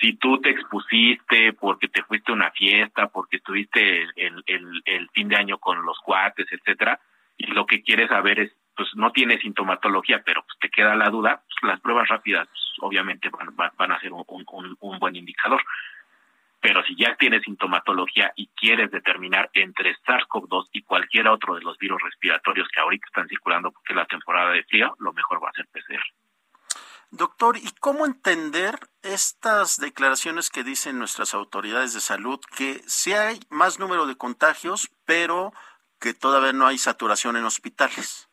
[0.00, 5.36] Si tú te expusiste porque te fuiste a una fiesta, porque estuviste el, fin de
[5.36, 6.98] año con los cuates, etcétera,
[7.36, 11.08] y lo que quieres saber es, pues no tiene sintomatología, pero pues te queda la
[11.08, 15.62] duda, pues, las pruebas rápidas pues, obviamente van, a ser un buen indicador.
[16.60, 21.78] Pero si ya tienes sintomatología y quieres determinar entre SARS-CoV-2 y cualquier otro de los
[21.78, 25.50] virus respiratorios que ahorita están circulando porque es la temporada de frío, lo mejor va
[25.50, 26.02] a ser PCR.
[27.10, 33.40] Doctor, ¿y cómo entender estas declaraciones que dicen nuestras autoridades de salud que sí hay
[33.48, 35.54] más número de contagios, pero
[36.00, 38.27] que todavía no hay saturación en hospitales?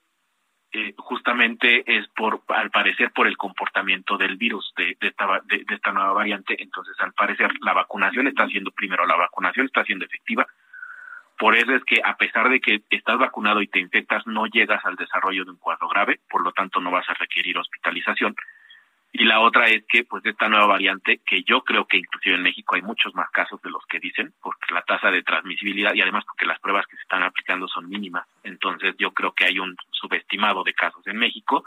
[0.78, 5.94] Eh, justamente es por, al parecer, por el comportamiento del virus de, esta, de, esta
[5.94, 6.62] nueva variante.
[6.62, 10.46] Entonces, al parecer, la vacunación está siendo, primero, la vacunación está siendo efectiva.
[11.38, 14.84] Por eso es que, a pesar de que estás vacunado y te infectas, no llegas
[14.86, 18.36] al desarrollo de un cuadro grave, por lo tanto, no vas a requerir hospitalización.
[19.18, 22.44] Y la otra es que, pues, esta nueva variante, que yo creo que inclusive en
[22.44, 26.02] México hay muchos más casos de los que dicen, porque la tasa de transmisibilidad y
[26.02, 28.28] además porque las pruebas que se están aplicando son mínimas.
[28.44, 31.64] Entonces, yo creo que hay un subestimado de casos en México.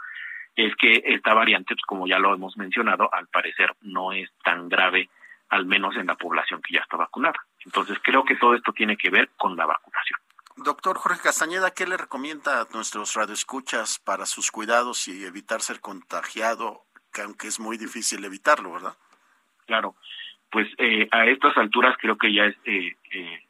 [0.57, 4.69] Es que esta variante, pues, como ya lo hemos mencionado, al parecer no es tan
[4.69, 5.09] grave,
[5.49, 7.41] al menos en la población que ya está vacunada.
[7.65, 10.21] Entonces, creo que todo esto tiene que ver con la vacunación.
[10.61, 15.81] Doctor Jorge Castañeda, ¿qué le recomienda a nuestros radioescuchas para sus cuidados y evitar ser
[15.81, 16.83] contagiado
[17.23, 18.97] aunque es muy difícil evitarlo, ¿verdad?
[19.67, 19.97] Claro,
[20.51, 23.43] pues eh, a estas alturas creo que ya es, eh, eh,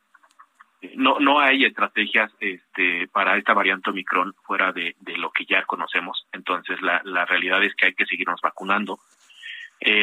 [0.96, 6.26] no no hay estrategias este para esta variante Omicron fuera de, lo que ya conocemos.
[6.32, 8.98] Entonces la, la realidad es que hay que seguirnos vacunando,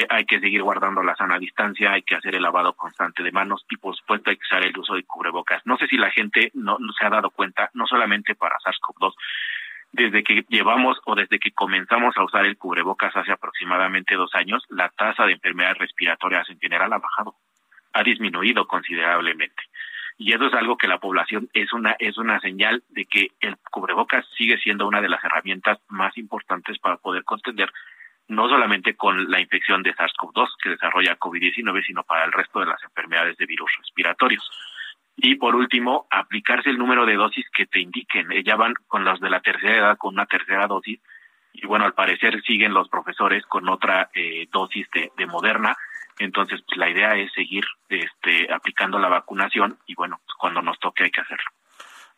[0.10, 3.66] hay que seguir guardando la sana distancia, hay que hacer el lavado constante de manos
[3.70, 5.66] y por supuesto hay que usar el uso de cubrebocas.
[5.66, 9.14] No sé si la gente no, no se ha dado cuenta, no solamente para SARS-CoV-2,
[9.92, 14.64] desde que llevamos o desde que comenzamos a usar el cubrebocas hace aproximadamente dos años,
[14.70, 17.36] la tasa de enfermedades respiratorias en general ha bajado,
[17.94, 19.64] ha disminuido considerablemente.
[20.18, 23.58] Y eso es algo que la población es una es una señal de que el
[23.70, 27.72] cubrebocas sigue siendo una de las herramientas más importantes para poder contender
[28.28, 32.66] no solamente con la infección de SARS-CoV-2 que desarrolla COVID-19, sino para el resto de
[32.66, 34.50] las enfermedades de virus respiratorios.
[35.18, 38.32] Y por último, aplicarse el número de dosis que te indiquen.
[38.32, 41.00] Eh, ya van con los de la tercera edad con una tercera dosis.
[41.54, 45.76] Y bueno, al parecer siguen los profesores con otra eh, dosis de, de Moderna.
[46.20, 50.80] Entonces, pues, la idea es seguir este, aplicando la vacunación y bueno, pues, cuando nos
[50.80, 51.50] toque hay que hacerlo.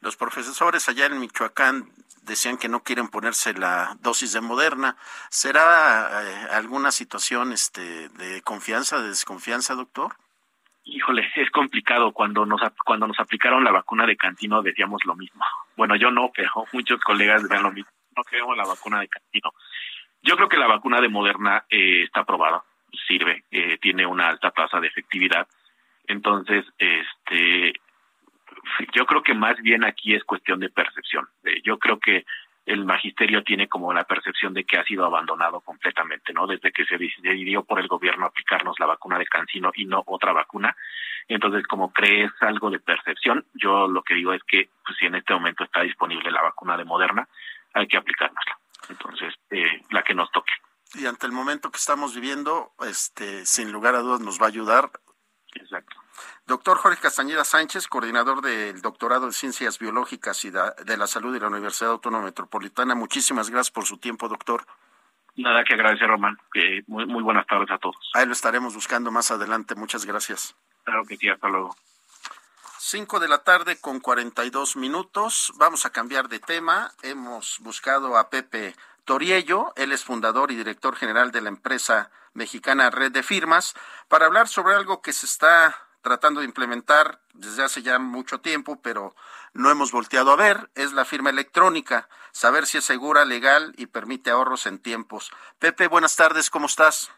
[0.02, 1.90] Los profesores allá en Michoacán
[2.22, 4.96] decían que no quieren ponerse la dosis de Moderna.
[5.30, 10.16] ¿Será eh, alguna situación este, de confianza, de desconfianza, doctor?
[10.88, 12.12] Híjole, es complicado.
[12.12, 15.44] Cuando nos, cuando nos aplicaron la vacuna de Cantino decíamos lo mismo.
[15.76, 17.92] Bueno, yo no, pero muchos colegas ven lo mismo.
[18.16, 19.54] No queremos la vacuna de Cantino.
[20.24, 22.64] Yo creo que la vacuna de Moderna eh, está aprobada,
[23.08, 25.48] sirve, eh, tiene una alta tasa de efectividad.
[26.08, 27.74] Entonces, este,
[28.94, 31.28] yo creo que más bien aquí es cuestión de percepción.
[31.44, 32.26] Eh, yo creo que
[32.68, 36.46] el magisterio tiene como la percepción de que ha sido abandonado completamente, ¿no?
[36.46, 40.34] Desde que se decidió por el gobierno aplicarnos la vacuna de Cancino y no otra
[40.34, 40.76] vacuna.
[41.30, 45.16] Entonces, como crees algo de percepción, yo lo que digo es que pues, si en
[45.16, 47.28] este momento está disponible la vacuna de Moderna,
[47.74, 48.60] hay que aplicárnosla.
[48.90, 50.52] Entonces, eh, la que nos toque.
[50.96, 54.50] Y ante el momento que estamos viviendo, este, sin lugar a dudas nos va a
[54.50, 54.92] ayudar.
[55.56, 55.96] Exacto.
[56.46, 61.40] Doctor Jorge Castañeda Sánchez, coordinador del doctorado en Ciencias Biológicas y de la Salud de
[61.40, 62.96] la Universidad Autónoma Metropolitana.
[62.96, 64.66] Muchísimas gracias por su tiempo, doctor.
[65.36, 66.38] Nada que agradecer, Román.
[66.88, 67.98] muy, muy buenas tardes a todos.
[68.14, 69.76] Ahí lo estaremos buscando más adelante.
[69.76, 70.56] Muchas gracias.
[70.84, 71.76] Claro que sí, hasta luego.
[72.80, 75.52] Cinco de la tarde con cuarenta y dos minutos.
[75.58, 76.92] Vamos a cambiar de tema.
[77.04, 82.90] Hemos buscado a Pepe Toriello, él es fundador y director general de la empresa mexicana
[82.90, 83.74] Red de Firmas,
[84.10, 88.82] para hablar sobre algo que se está tratando de implementar desde hace ya mucho tiempo,
[88.82, 89.14] pero
[89.54, 93.88] no hemos volteado a ver, es la firma electrónica, saber si es segura, legal y
[93.88, 95.32] permite ahorros en tiempos.
[95.60, 97.12] Pepe, buenas tardes, ¿cómo estás?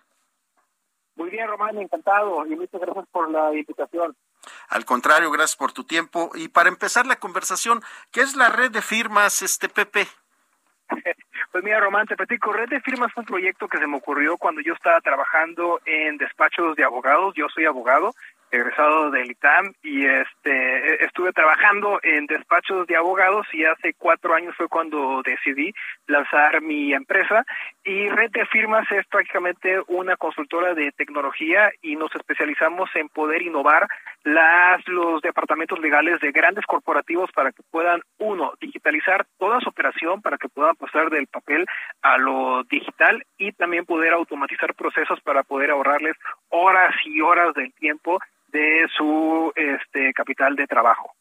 [1.15, 4.15] Muy bien, Román, encantado y muchas gracias por la invitación.
[4.69, 6.31] Al contrario, gracias por tu tiempo.
[6.33, 10.07] Y para empezar la conversación, ¿qué es la red de firmas, este Pepe?
[11.51, 14.37] Pues mira, Román, te platico, Red de Firmas fue un proyecto que se me ocurrió
[14.37, 18.13] cuando yo estaba trabajando en despachos de abogados, yo soy abogado,
[18.51, 24.55] egresado del ITAM y este estuve trabajando en despachos de abogados y hace cuatro años
[24.55, 25.73] fue cuando decidí
[26.07, 27.45] lanzar mi empresa.
[27.83, 33.41] Y Red de Firmas es prácticamente una consultora de tecnología y nos especializamos en poder
[33.41, 33.87] innovar
[34.23, 40.21] las los departamentos legales de grandes corporativos para que puedan uno digitalizar toda su operación
[40.21, 41.65] para que puedan pasar del papel
[42.01, 46.15] a lo digital y también poder automatizar procesos para poder ahorrarles
[46.49, 51.13] horas y horas del tiempo de su este capital de trabajo.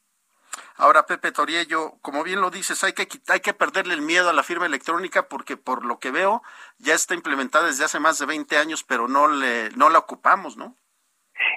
[0.76, 4.32] Ahora, Pepe Toriello, como bien lo dices, hay que, hay que perderle el miedo a
[4.32, 6.42] la firma electrónica porque por lo que veo
[6.78, 10.56] ya está implementada desde hace más de 20 años, pero no, le, no la ocupamos,
[10.56, 10.76] ¿no?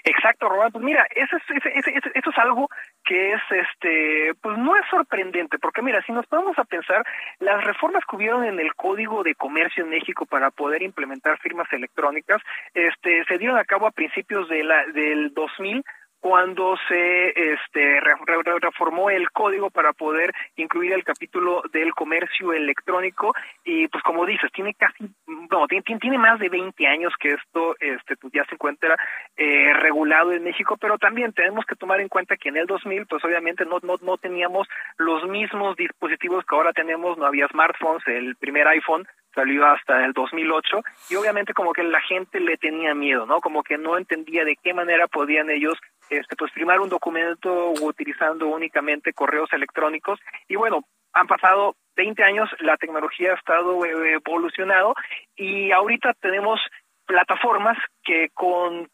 [0.04, 0.74] Exacto, Roberto.
[0.74, 2.70] Pues mira, eso es, eso, es algo
[3.04, 7.06] que es, este, pues no es sorprendente, porque mira, si nos ponemos a pensar,
[7.40, 11.72] las reformas que hubieron en el Código de Comercio en México para poder implementar firmas
[11.72, 12.42] electrónicas,
[12.74, 14.62] este, se dieron a cabo a principios de
[14.94, 15.84] del 2000
[16.22, 23.34] cuando se este, reformó el código para poder incluir el capítulo del comercio electrónico.
[23.66, 27.76] Y pues como dices tiene casi no tiene, tiene más de 20 años que esto
[27.80, 28.96] este pues ya se encuentra
[29.36, 30.78] eh, regulado en México.
[30.80, 33.96] Pero también tenemos que tomar en cuenta que en el 2000 pues obviamente no no
[34.02, 34.68] no teníamos
[34.98, 37.18] los mismos dispositivos que ahora tenemos.
[37.18, 42.02] No había smartphones el primer iPhone salió hasta el 2008 y obviamente como que la
[42.02, 43.40] gente le tenía miedo, ¿no?
[43.40, 45.78] Como que no entendía de qué manera podían ellos
[46.12, 50.20] este pues firmar un documento utilizando únicamente correos electrónicos.
[50.48, 50.84] Y bueno,
[51.14, 54.94] han pasado 20 años, la tecnología ha estado eh, evolucionado
[55.36, 56.60] y ahorita tenemos
[57.06, 58.90] plataformas que con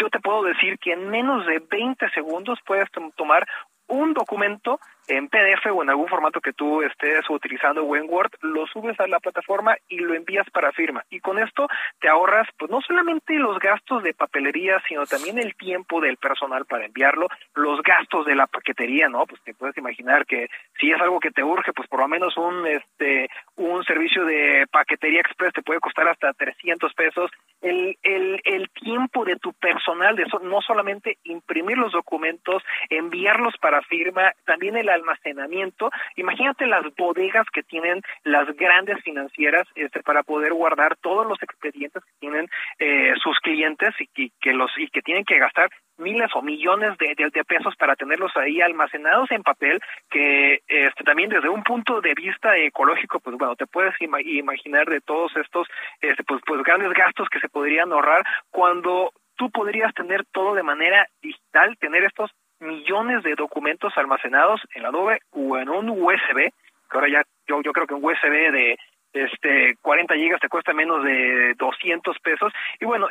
[0.00, 3.46] yo te puedo decir que en menos de 20 segundos puedes tomar
[3.88, 4.78] un documento
[5.08, 8.98] en PDF o en algún formato que tú estés utilizando o en Word, lo subes
[9.00, 11.04] a la plataforma y lo envías para firma.
[11.10, 11.66] Y con esto
[12.00, 16.66] te ahorras pues no solamente los gastos de papelería, sino también el tiempo del personal
[16.66, 19.26] para enviarlo, los gastos de la paquetería, ¿no?
[19.26, 20.48] Pues te puedes imaginar que
[20.78, 24.66] si es algo que te urge, pues por lo menos un este un servicio de
[24.70, 27.30] paquetería express te puede costar hasta 300 pesos.
[27.62, 33.82] El el el tiempo de tu personal de no solamente imprimir los documentos, enviarlos para
[33.82, 35.90] firma, también el almacenamiento.
[36.16, 42.02] Imagínate las bodegas que tienen las grandes financieras este, para poder guardar todos los expedientes
[42.04, 46.42] que tienen eh, sus clientes y, que los y que tienen que gastar miles o
[46.42, 49.80] millones de, pesos para tenerlos ahí almacenados en papel
[50.10, 55.00] que este, también desde un punto de vista ecológico pues bueno te puedes imaginar de
[55.00, 55.66] todos estos
[56.00, 60.62] este, pues pues grandes gastos que se podrían ahorrar cuando tú podrías tener todo de
[60.62, 62.30] manera digital tener estos
[62.60, 66.36] millones de documentos almacenados en la nube o en un USB,
[66.90, 68.78] que ahora ya yo, yo creo que un USB de
[69.12, 72.52] este 40 gigas te cuesta menos de 200 pesos.
[72.80, 73.08] Y bueno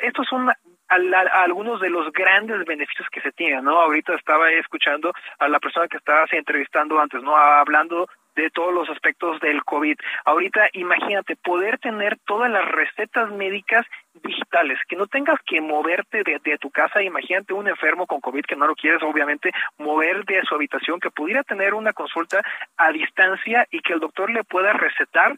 [0.90, 5.48] estos son algunos de los grandes beneficios que se tienen no ahorita estaba escuchando a
[5.48, 8.08] la persona que estaba entrevistando antes no hablando
[8.38, 9.98] de todos los aspectos del COVID.
[10.24, 13.86] Ahorita imagínate poder tener todas las recetas médicas
[14.24, 18.56] digitales, que no tengas que moverte de, tu casa, imagínate un enfermo con COVID que
[18.56, 22.42] no lo quieres obviamente mover de su habitación, que pudiera tener una consulta
[22.78, 25.36] a distancia y que el doctor le pueda recetar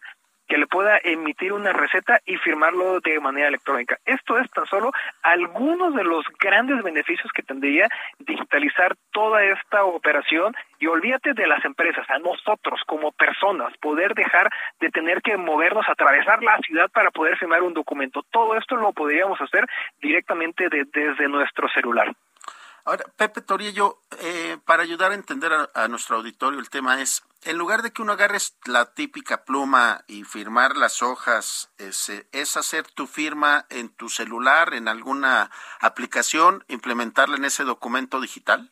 [0.49, 3.97] que le pueda emitir una receta y firmarlo de manera electrónica.
[4.05, 4.91] Esto es tan solo
[5.21, 7.87] algunos de los grandes beneficios que tendría
[8.17, 14.49] digitalizar toda esta operación y olvídate de las empresas, a nosotros como personas, poder dejar
[14.79, 18.23] de tener que movernos, atravesar la ciudad para poder firmar un documento.
[18.31, 19.65] Todo esto lo podríamos hacer
[20.01, 22.11] directamente desde nuestro celular.
[22.85, 27.57] Ahora, Pepe Torillo, eh, para ayudar a entender a, nuestro auditorio, el tema es, en
[27.57, 32.87] lugar de que uno agarre la típica pluma y firmar las hojas, es, es hacer
[32.87, 38.71] tu firma en tu celular, en alguna aplicación, implementarla en ese documento digital.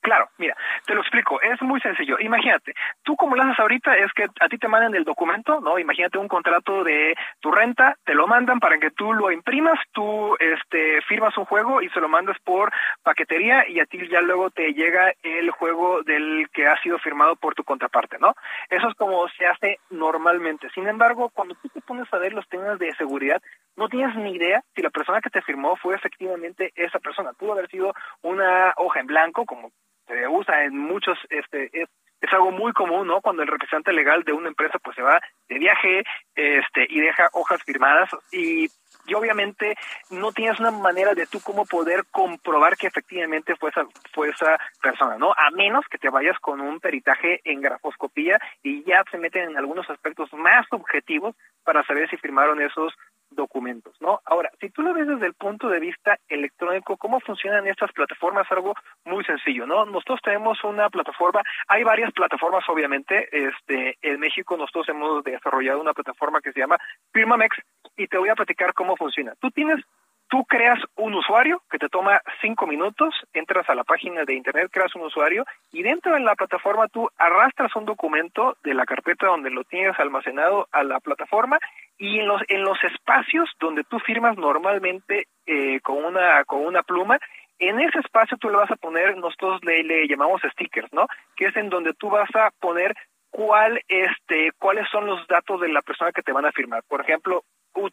[0.00, 2.18] Claro, mira, te lo explico, es muy sencillo.
[2.20, 2.72] Imagínate,
[3.02, 5.78] tú como lo haces ahorita es que a ti te mandan el documento, ¿no?
[5.78, 10.36] Imagínate un contrato de tu renta, te lo mandan para que tú lo imprimas, tú
[10.38, 12.72] este firmas un juego y se lo mandas por
[13.02, 17.34] paquetería y a ti ya luego te llega el juego del que ha sido firmado
[17.36, 18.34] por tu contraparte, ¿no?
[18.70, 20.70] Eso es como se hace normalmente.
[20.70, 23.42] Sin embargo, cuando tú te pones a ver los temas de seguridad,
[23.76, 27.32] no tienes ni idea si la persona que te firmó fue efectivamente esa persona.
[27.32, 27.92] Pudo haber sido
[28.22, 29.70] una hoja en blanco, como
[30.08, 31.88] se usa en muchos, este, es,
[32.20, 33.20] es algo muy común, ¿no?
[33.20, 36.02] Cuando el representante legal de una empresa pues se va de viaje,
[36.34, 38.68] este, y deja hojas firmadas y
[39.08, 39.74] y obviamente
[40.10, 44.58] no tienes una manera de tú cómo poder comprobar que efectivamente fue esa, fue esa
[44.82, 45.32] persona, ¿no?
[45.32, 49.56] A menos que te vayas con un peritaje en grafoscopía y ya se meten en
[49.56, 51.34] algunos aspectos más subjetivos
[51.64, 52.92] para saber si firmaron esos
[53.38, 54.20] documentos, ¿no?
[54.26, 58.50] Ahora, si tú lo ves desde el punto de vista electrónico, ¿cómo funcionan estas plataformas?
[58.50, 58.74] Algo
[59.04, 59.86] muy sencillo, ¿no?
[59.86, 65.94] Nosotros tenemos una plataforma, hay varias plataformas, obviamente, este, en México nosotros hemos desarrollado una
[65.94, 66.78] plataforma que se llama
[67.12, 67.56] Firmamex
[67.96, 69.34] y te voy a platicar cómo funciona.
[69.40, 69.82] Tú tienes
[70.28, 74.68] Tú creas un usuario que te toma cinco minutos, entras a la página de internet,
[74.70, 79.26] creas un usuario y dentro de la plataforma tú arrastras un documento de la carpeta
[79.26, 81.58] donde lo tienes almacenado a la plataforma
[81.96, 86.82] y en los en los espacios donde tú firmas normalmente eh, con una con una
[86.82, 87.18] pluma
[87.58, 91.06] en ese espacio tú le vas a poner nosotros le, le llamamos stickers no
[91.36, 92.94] que es en donde tú vas a poner
[93.30, 96.82] cuál este cuáles son los datos de la persona que te van a firmar.
[96.86, 97.44] Por ejemplo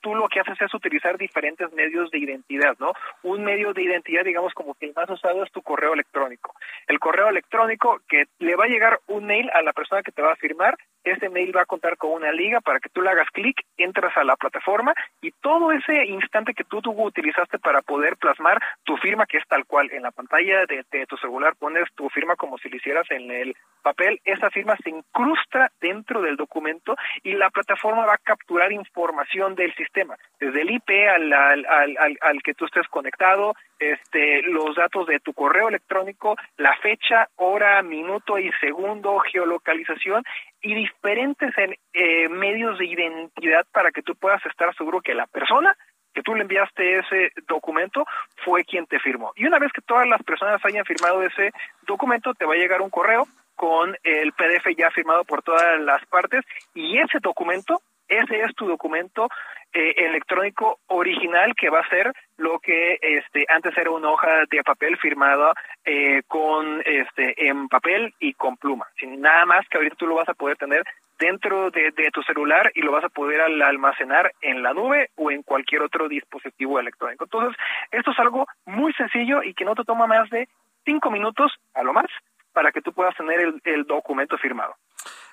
[0.02, 2.94] tú lo que haces es utilizar diferentes medios de identidad, ¿no?
[3.24, 6.56] Un medio de identidad, digamos, como que el más usado es tu correo electrónico.
[6.88, 10.22] El correo electrónico que le va a llegar un mail a la persona que te
[10.22, 13.12] va a firmar, ese mail va a contar con una liga para que tú le
[13.12, 17.82] hagas clic, entras a la plataforma y todo ese instante que tú, tú utilizaste para
[17.82, 21.56] poder plasmar tu firma, que es tal cual, en la pantalla de, de tu celular
[21.58, 26.22] pones tu firma como si lo hicieras en el papel, esa firma se incrusta dentro
[26.22, 31.34] del documento y la plataforma va a capturar información del sistema, desde el IP al,
[31.34, 36.76] al, al, al, que tú estés conectado, este, los datos de tu correo electrónico, la
[36.78, 40.24] fecha, hora, minuto y segundo, geolocalización
[40.62, 41.54] y diferentes
[41.94, 45.76] eh, medios de identidad para que tú puedas estar seguro que la persona
[46.14, 48.06] que tú le enviaste ese documento
[48.46, 49.34] fue quien te firmó.
[49.36, 51.52] Y una vez que todas las personas hayan firmado ese
[51.86, 56.06] documento, te va a llegar un correo con el PDF ya firmado por todas las
[56.06, 56.44] partes
[56.74, 59.28] y ese documento ese es tu documento
[59.74, 64.64] eh, electrónico original que va a ser lo que este antes era una hoja de
[64.64, 65.54] papel firmada
[65.84, 70.16] eh, con este en papel y con pluma sin nada más que ahorita tú lo
[70.16, 70.84] vas a poder tener
[71.20, 75.44] dentro de, tu celular y lo vas a poder almacenar en la nube o en
[75.44, 77.24] cualquier otro dispositivo electrónico.
[77.24, 77.58] Entonces
[77.92, 80.48] esto es algo muy sencillo y que no te toma más de
[80.86, 82.08] cinco minutos a lo más
[82.54, 84.76] para que tú puedas tener el, el documento firmado.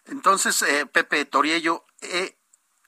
[0.07, 2.35] Entonces eh, Pepe Toriello eh,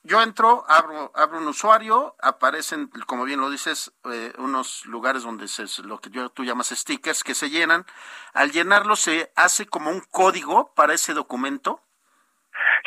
[0.05, 5.49] yo entro, abro, abro un usuario, aparecen, como bien lo dices, eh, unos lugares donde
[5.49, 7.87] se, lo que tú llamas stickers que se llenan.
[8.35, 11.81] Al llenarlo se hace como un código para ese documento.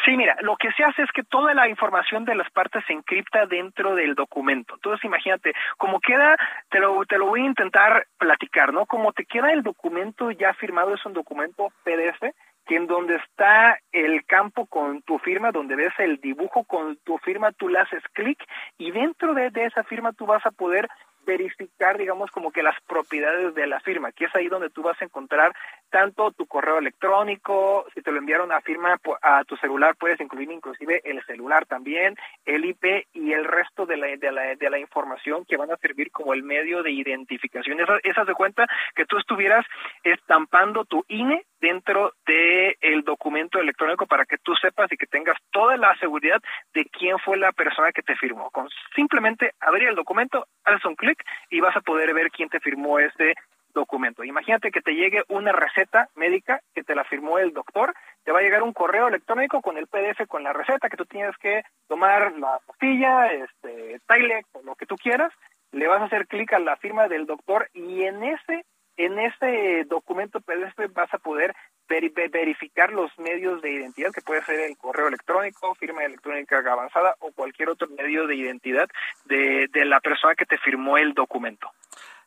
[0.05, 2.93] Sí, mira, lo que se hace es que toda la información de las partes se
[2.93, 4.75] encripta dentro del documento.
[4.75, 6.37] Entonces, imagínate, como queda,
[6.69, 8.85] te lo, te lo voy a intentar platicar, ¿no?
[8.85, 12.31] Como te queda el documento ya firmado, es un documento PDF,
[12.67, 17.17] que en donde está el campo con tu firma, donde ves el dibujo con tu
[17.19, 18.37] firma, tú le haces clic
[18.77, 20.87] y dentro de, esa firma tú vas a poder
[21.25, 24.99] verificar, digamos, como que las propiedades de la firma, que es ahí donde tú vas
[25.01, 25.53] a encontrar
[25.89, 30.49] tanto tu correo electrónico, si te lo enviaron a firma a tu celular, puedes incluir
[30.49, 32.15] inclusive el celular también,
[32.45, 35.77] el IP y el resto de la, de la, de la información que van a
[35.77, 37.81] servir como el medio de identificación.
[37.81, 38.65] Esas, esas de cuenta
[38.95, 39.65] que tú estuvieras
[40.03, 45.37] estampando tu INE dentro de el documento electrónico para que tú sepas y que tengas
[45.51, 46.41] toda la seguridad
[46.73, 48.49] de quién fue la persona que te firmó.
[48.51, 52.59] Con simplemente abrir el documento, haces un clic y vas a poder ver quién te
[52.59, 53.35] firmó ese
[53.73, 54.23] documento.
[54.23, 57.93] Imagínate que te llegue una receta médica que te la firmó el doctor,
[58.23, 61.05] te va a llegar un correo electrónico con el PDF con la receta que tú
[61.05, 65.31] tienes que tomar la pastilla, este, Tylex o lo que tú quieras,
[65.71, 68.65] le vas a hacer clic a la firma del doctor y en ese
[68.97, 71.55] en ese documento PDF vas a poder
[71.87, 77.31] verificar los medios de identidad, que puede ser el correo electrónico, firma electrónica avanzada o
[77.31, 78.89] cualquier otro medio de identidad
[79.25, 81.71] de, de la persona que te firmó el documento.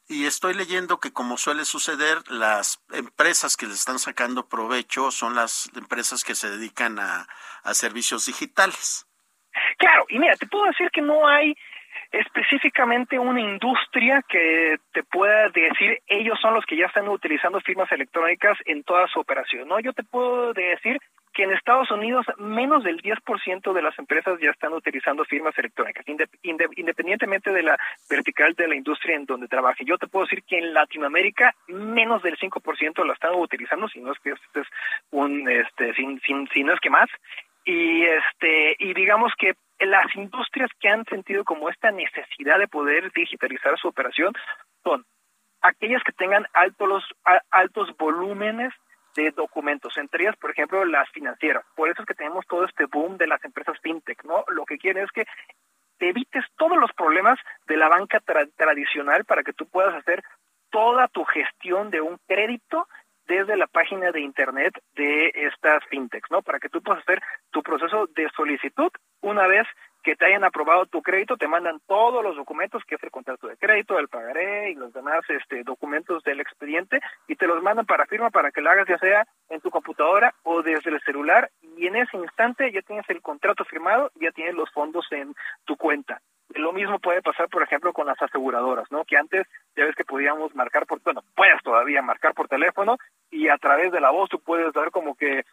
[0.09, 5.37] Y estoy leyendo que como suele suceder, las empresas que le están sacando provecho son
[5.37, 7.29] las empresas que se dedican a,
[7.63, 9.07] a servicios digitales.
[9.79, 11.55] Claro, y mira, te puedo decir que no hay
[12.13, 17.91] específicamente una industria que te pueda decir ellos son los que ya están utilizando firmas
[17.93, 19.79] electrónicas en toda su operación, ¿no?
[19.81, 20.99] Yo te puedo decir
[21.33, 26.05] que en Estados Unidos menos del 10% de las empresas ya están utilizando firmas electrónicas,
[26.43, 29.85] independientemente de la vertical de la industria en donde trabaje.
[29.85, 34.13] Yo te puedo decir que en Latinoamérica menos del 5% la están utilizando, si no
[34.13, 34.67] es que este es
[35.11, 37.09] un este sin, sin, si es que más.
[37.65, 43.13] Y este y digamos que las industrias que han sentido como esta necesidad de poder
[43.13, 44.33] digitalizar su operación
[44.85, 45.05] son
[45.63, 47.05] aquellas que tengan altos,
[47.51, 48.73] altos volúmenes
[49.17, 51.65] de documentos, entre ellas, por ejemplo, las financieras.
[51.75, 54.45] Por eso es que tenemos todo este boom de las empresas fintech, ¿no?
[54.49, 55.27] Lo que quieren es que
[55.99, 58.21] te evites todos los problemas de la banca
[58.57, 60.23] tradicional para que tú puedas hacer
[60.71, 62.87] toda tu gestión de un crédito
[63.27, 66.43] desde la página de internet de estas fintechs, ¿no?
[66.43, 67.21] Para que tú puedas hacer
[67.51, 68.91] tu proceso de solicitud
[69.41, 69.67] una vez
[70.03, 73.47] que te hayan aprobado tu crédito, te mandan todos los documentos, que es el contrato
[73.49, 77.87] de crédito, el pagaré y los demás este, documentos del expediente, y te los mandan
[77.87, 81.51] para firma para que lo hagas ya sea en tu computadora o desde el celular,
[81.77, 85.35] y en ese instante ya tienes el contrato firmado, ya tienes los fondos en
[85.65, 86.21] tu cuenta.
[86.55, 89.05] Lo mismo puede pasar, por ejemplo, con las aseguradoras, ¿no?
[89.05, 92.97] Que antes ya ves que podíamos marcar por, bueno, puedes todavía marcar por teléfono
[93.31, 95.45] y a través de la voz tú puedes dar como que,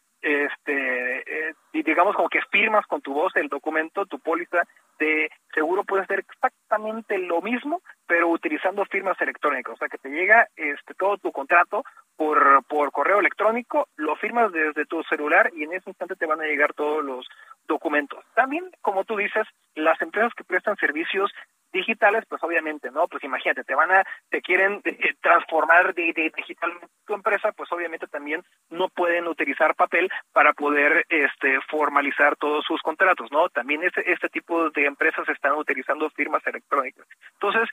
[1.87, 4.63] digamos como que firmas con tu voz el documento, tu póliza
[4.99, 10.09] de seguro puede ser exactamente lo mismo, pero utilizando firmas electrónicas, o sea que te
[10.09, 11.85] llega este todo tu contrato
[12.17, 16.41] por, por correo electrónico, lo firmas desde tu celular y en ese instante te van
[16.41, 17.25] a llegar todos los
[17.67, 18.25] documentos.
[18.33, 21.31] También, como tú dices, las empresas que prestan servicios
[21.71, 23.07] digitales, pues obviamente, ¿no?
[23.07, 27.71] Pues imagínate, te van a, te quieren eh, transformar de, de, digitalmente tu empresa, pues
[27.71, 33.49] obviamente también no pueden utilizar papel para poder este formalizar todos sus contratos, ¿no?
[33.49, 37.07] También este, este tipo de empresas están utilizando firmas electrónicas.
[37.33, 37.69] Entonces,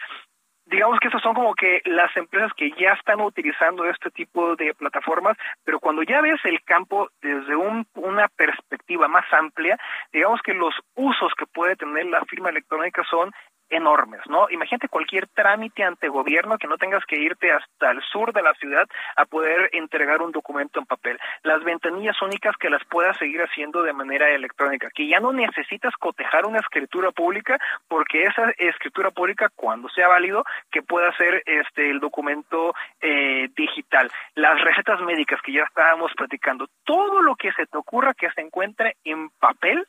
[0.67, 4.75] digamos que esas son como que las empresas que ya están utilizando este tipo de
[4.75, 9.77] plataformas, pero cuando ya ves el campo desde un, una perspectiva más amplia,
[10.13, 13.31] digamos que los usos que puede tener la firma electrónica son
[13.71, 14.49] enormes, ¿no?
[14.51, 18.55] Imagínate cualquier trámite ante gobierno que no tengas que irte hasta el sur de la
[18.55, 18.87] ciudad
[19.17, 21.19] a poder entregar un documento en papel.
[21.43, 25.95] Las ventanillas únicas que las puedas seguir haciendo de manera electrónica, que ya no necesitas
[25.99, 27.59] cotejar una escritura pública
[27.89, 34.11] porque esa escritura pública cuando sea válido que pueda ser este el documento eh, digital.
[34.35, 38.41] Las recetas médicas que ya estábamos platicando, todo lo que se te ocurra que se
[38.41, 39.87] encuentre en papel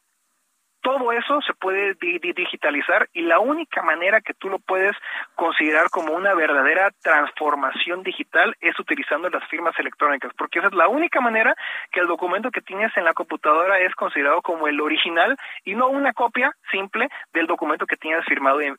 [0.85, 4.95] todo eso se puede digitalizar y la única manera que tú lo puedes
[5.33, 10.87] considerar como una verdadera transformación digital es utilizando las firmas electrónicas, porque esa es la
[10.87, 11.55] única manera
[11.91, 15.87] que el documento que tienes en la computadora es considerado como el original y no
[15.87, 18.77] una copia simple del documento que tienes firmado en,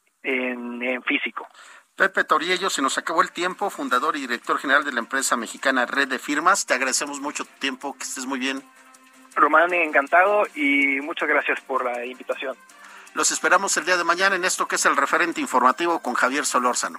[1.07, 1.49] físico.
[1.97, 5.87] Pepe Toriello, se nos acabó el tiempo, fundador y director general de la empresa mexicana
[5.87, 6.67] Red de Firmas.
[6.67, 8.63] Te agradecemos mucho tu tiempo, que estés muy bien.
[9.37, 12.57] Román, encantado y muchas gracias por la invitación.
[13.15, 16.45] Los esperamos el día de mañana en esto que es el referente informativo con Javier
[16.45, 16.99] Solórzano.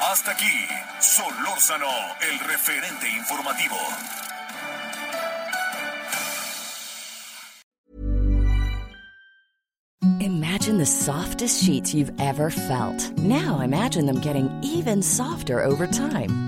[0.00, 0.66] Hasta aquí,
[1.00, 1.88] Solórzano,
[2.20, 3.76] el referente informativo.
[10.20, 13.16] Imagine the softest sheets you've ever felt.
[13.18, 16.47] Now imagine them getting even softer over time.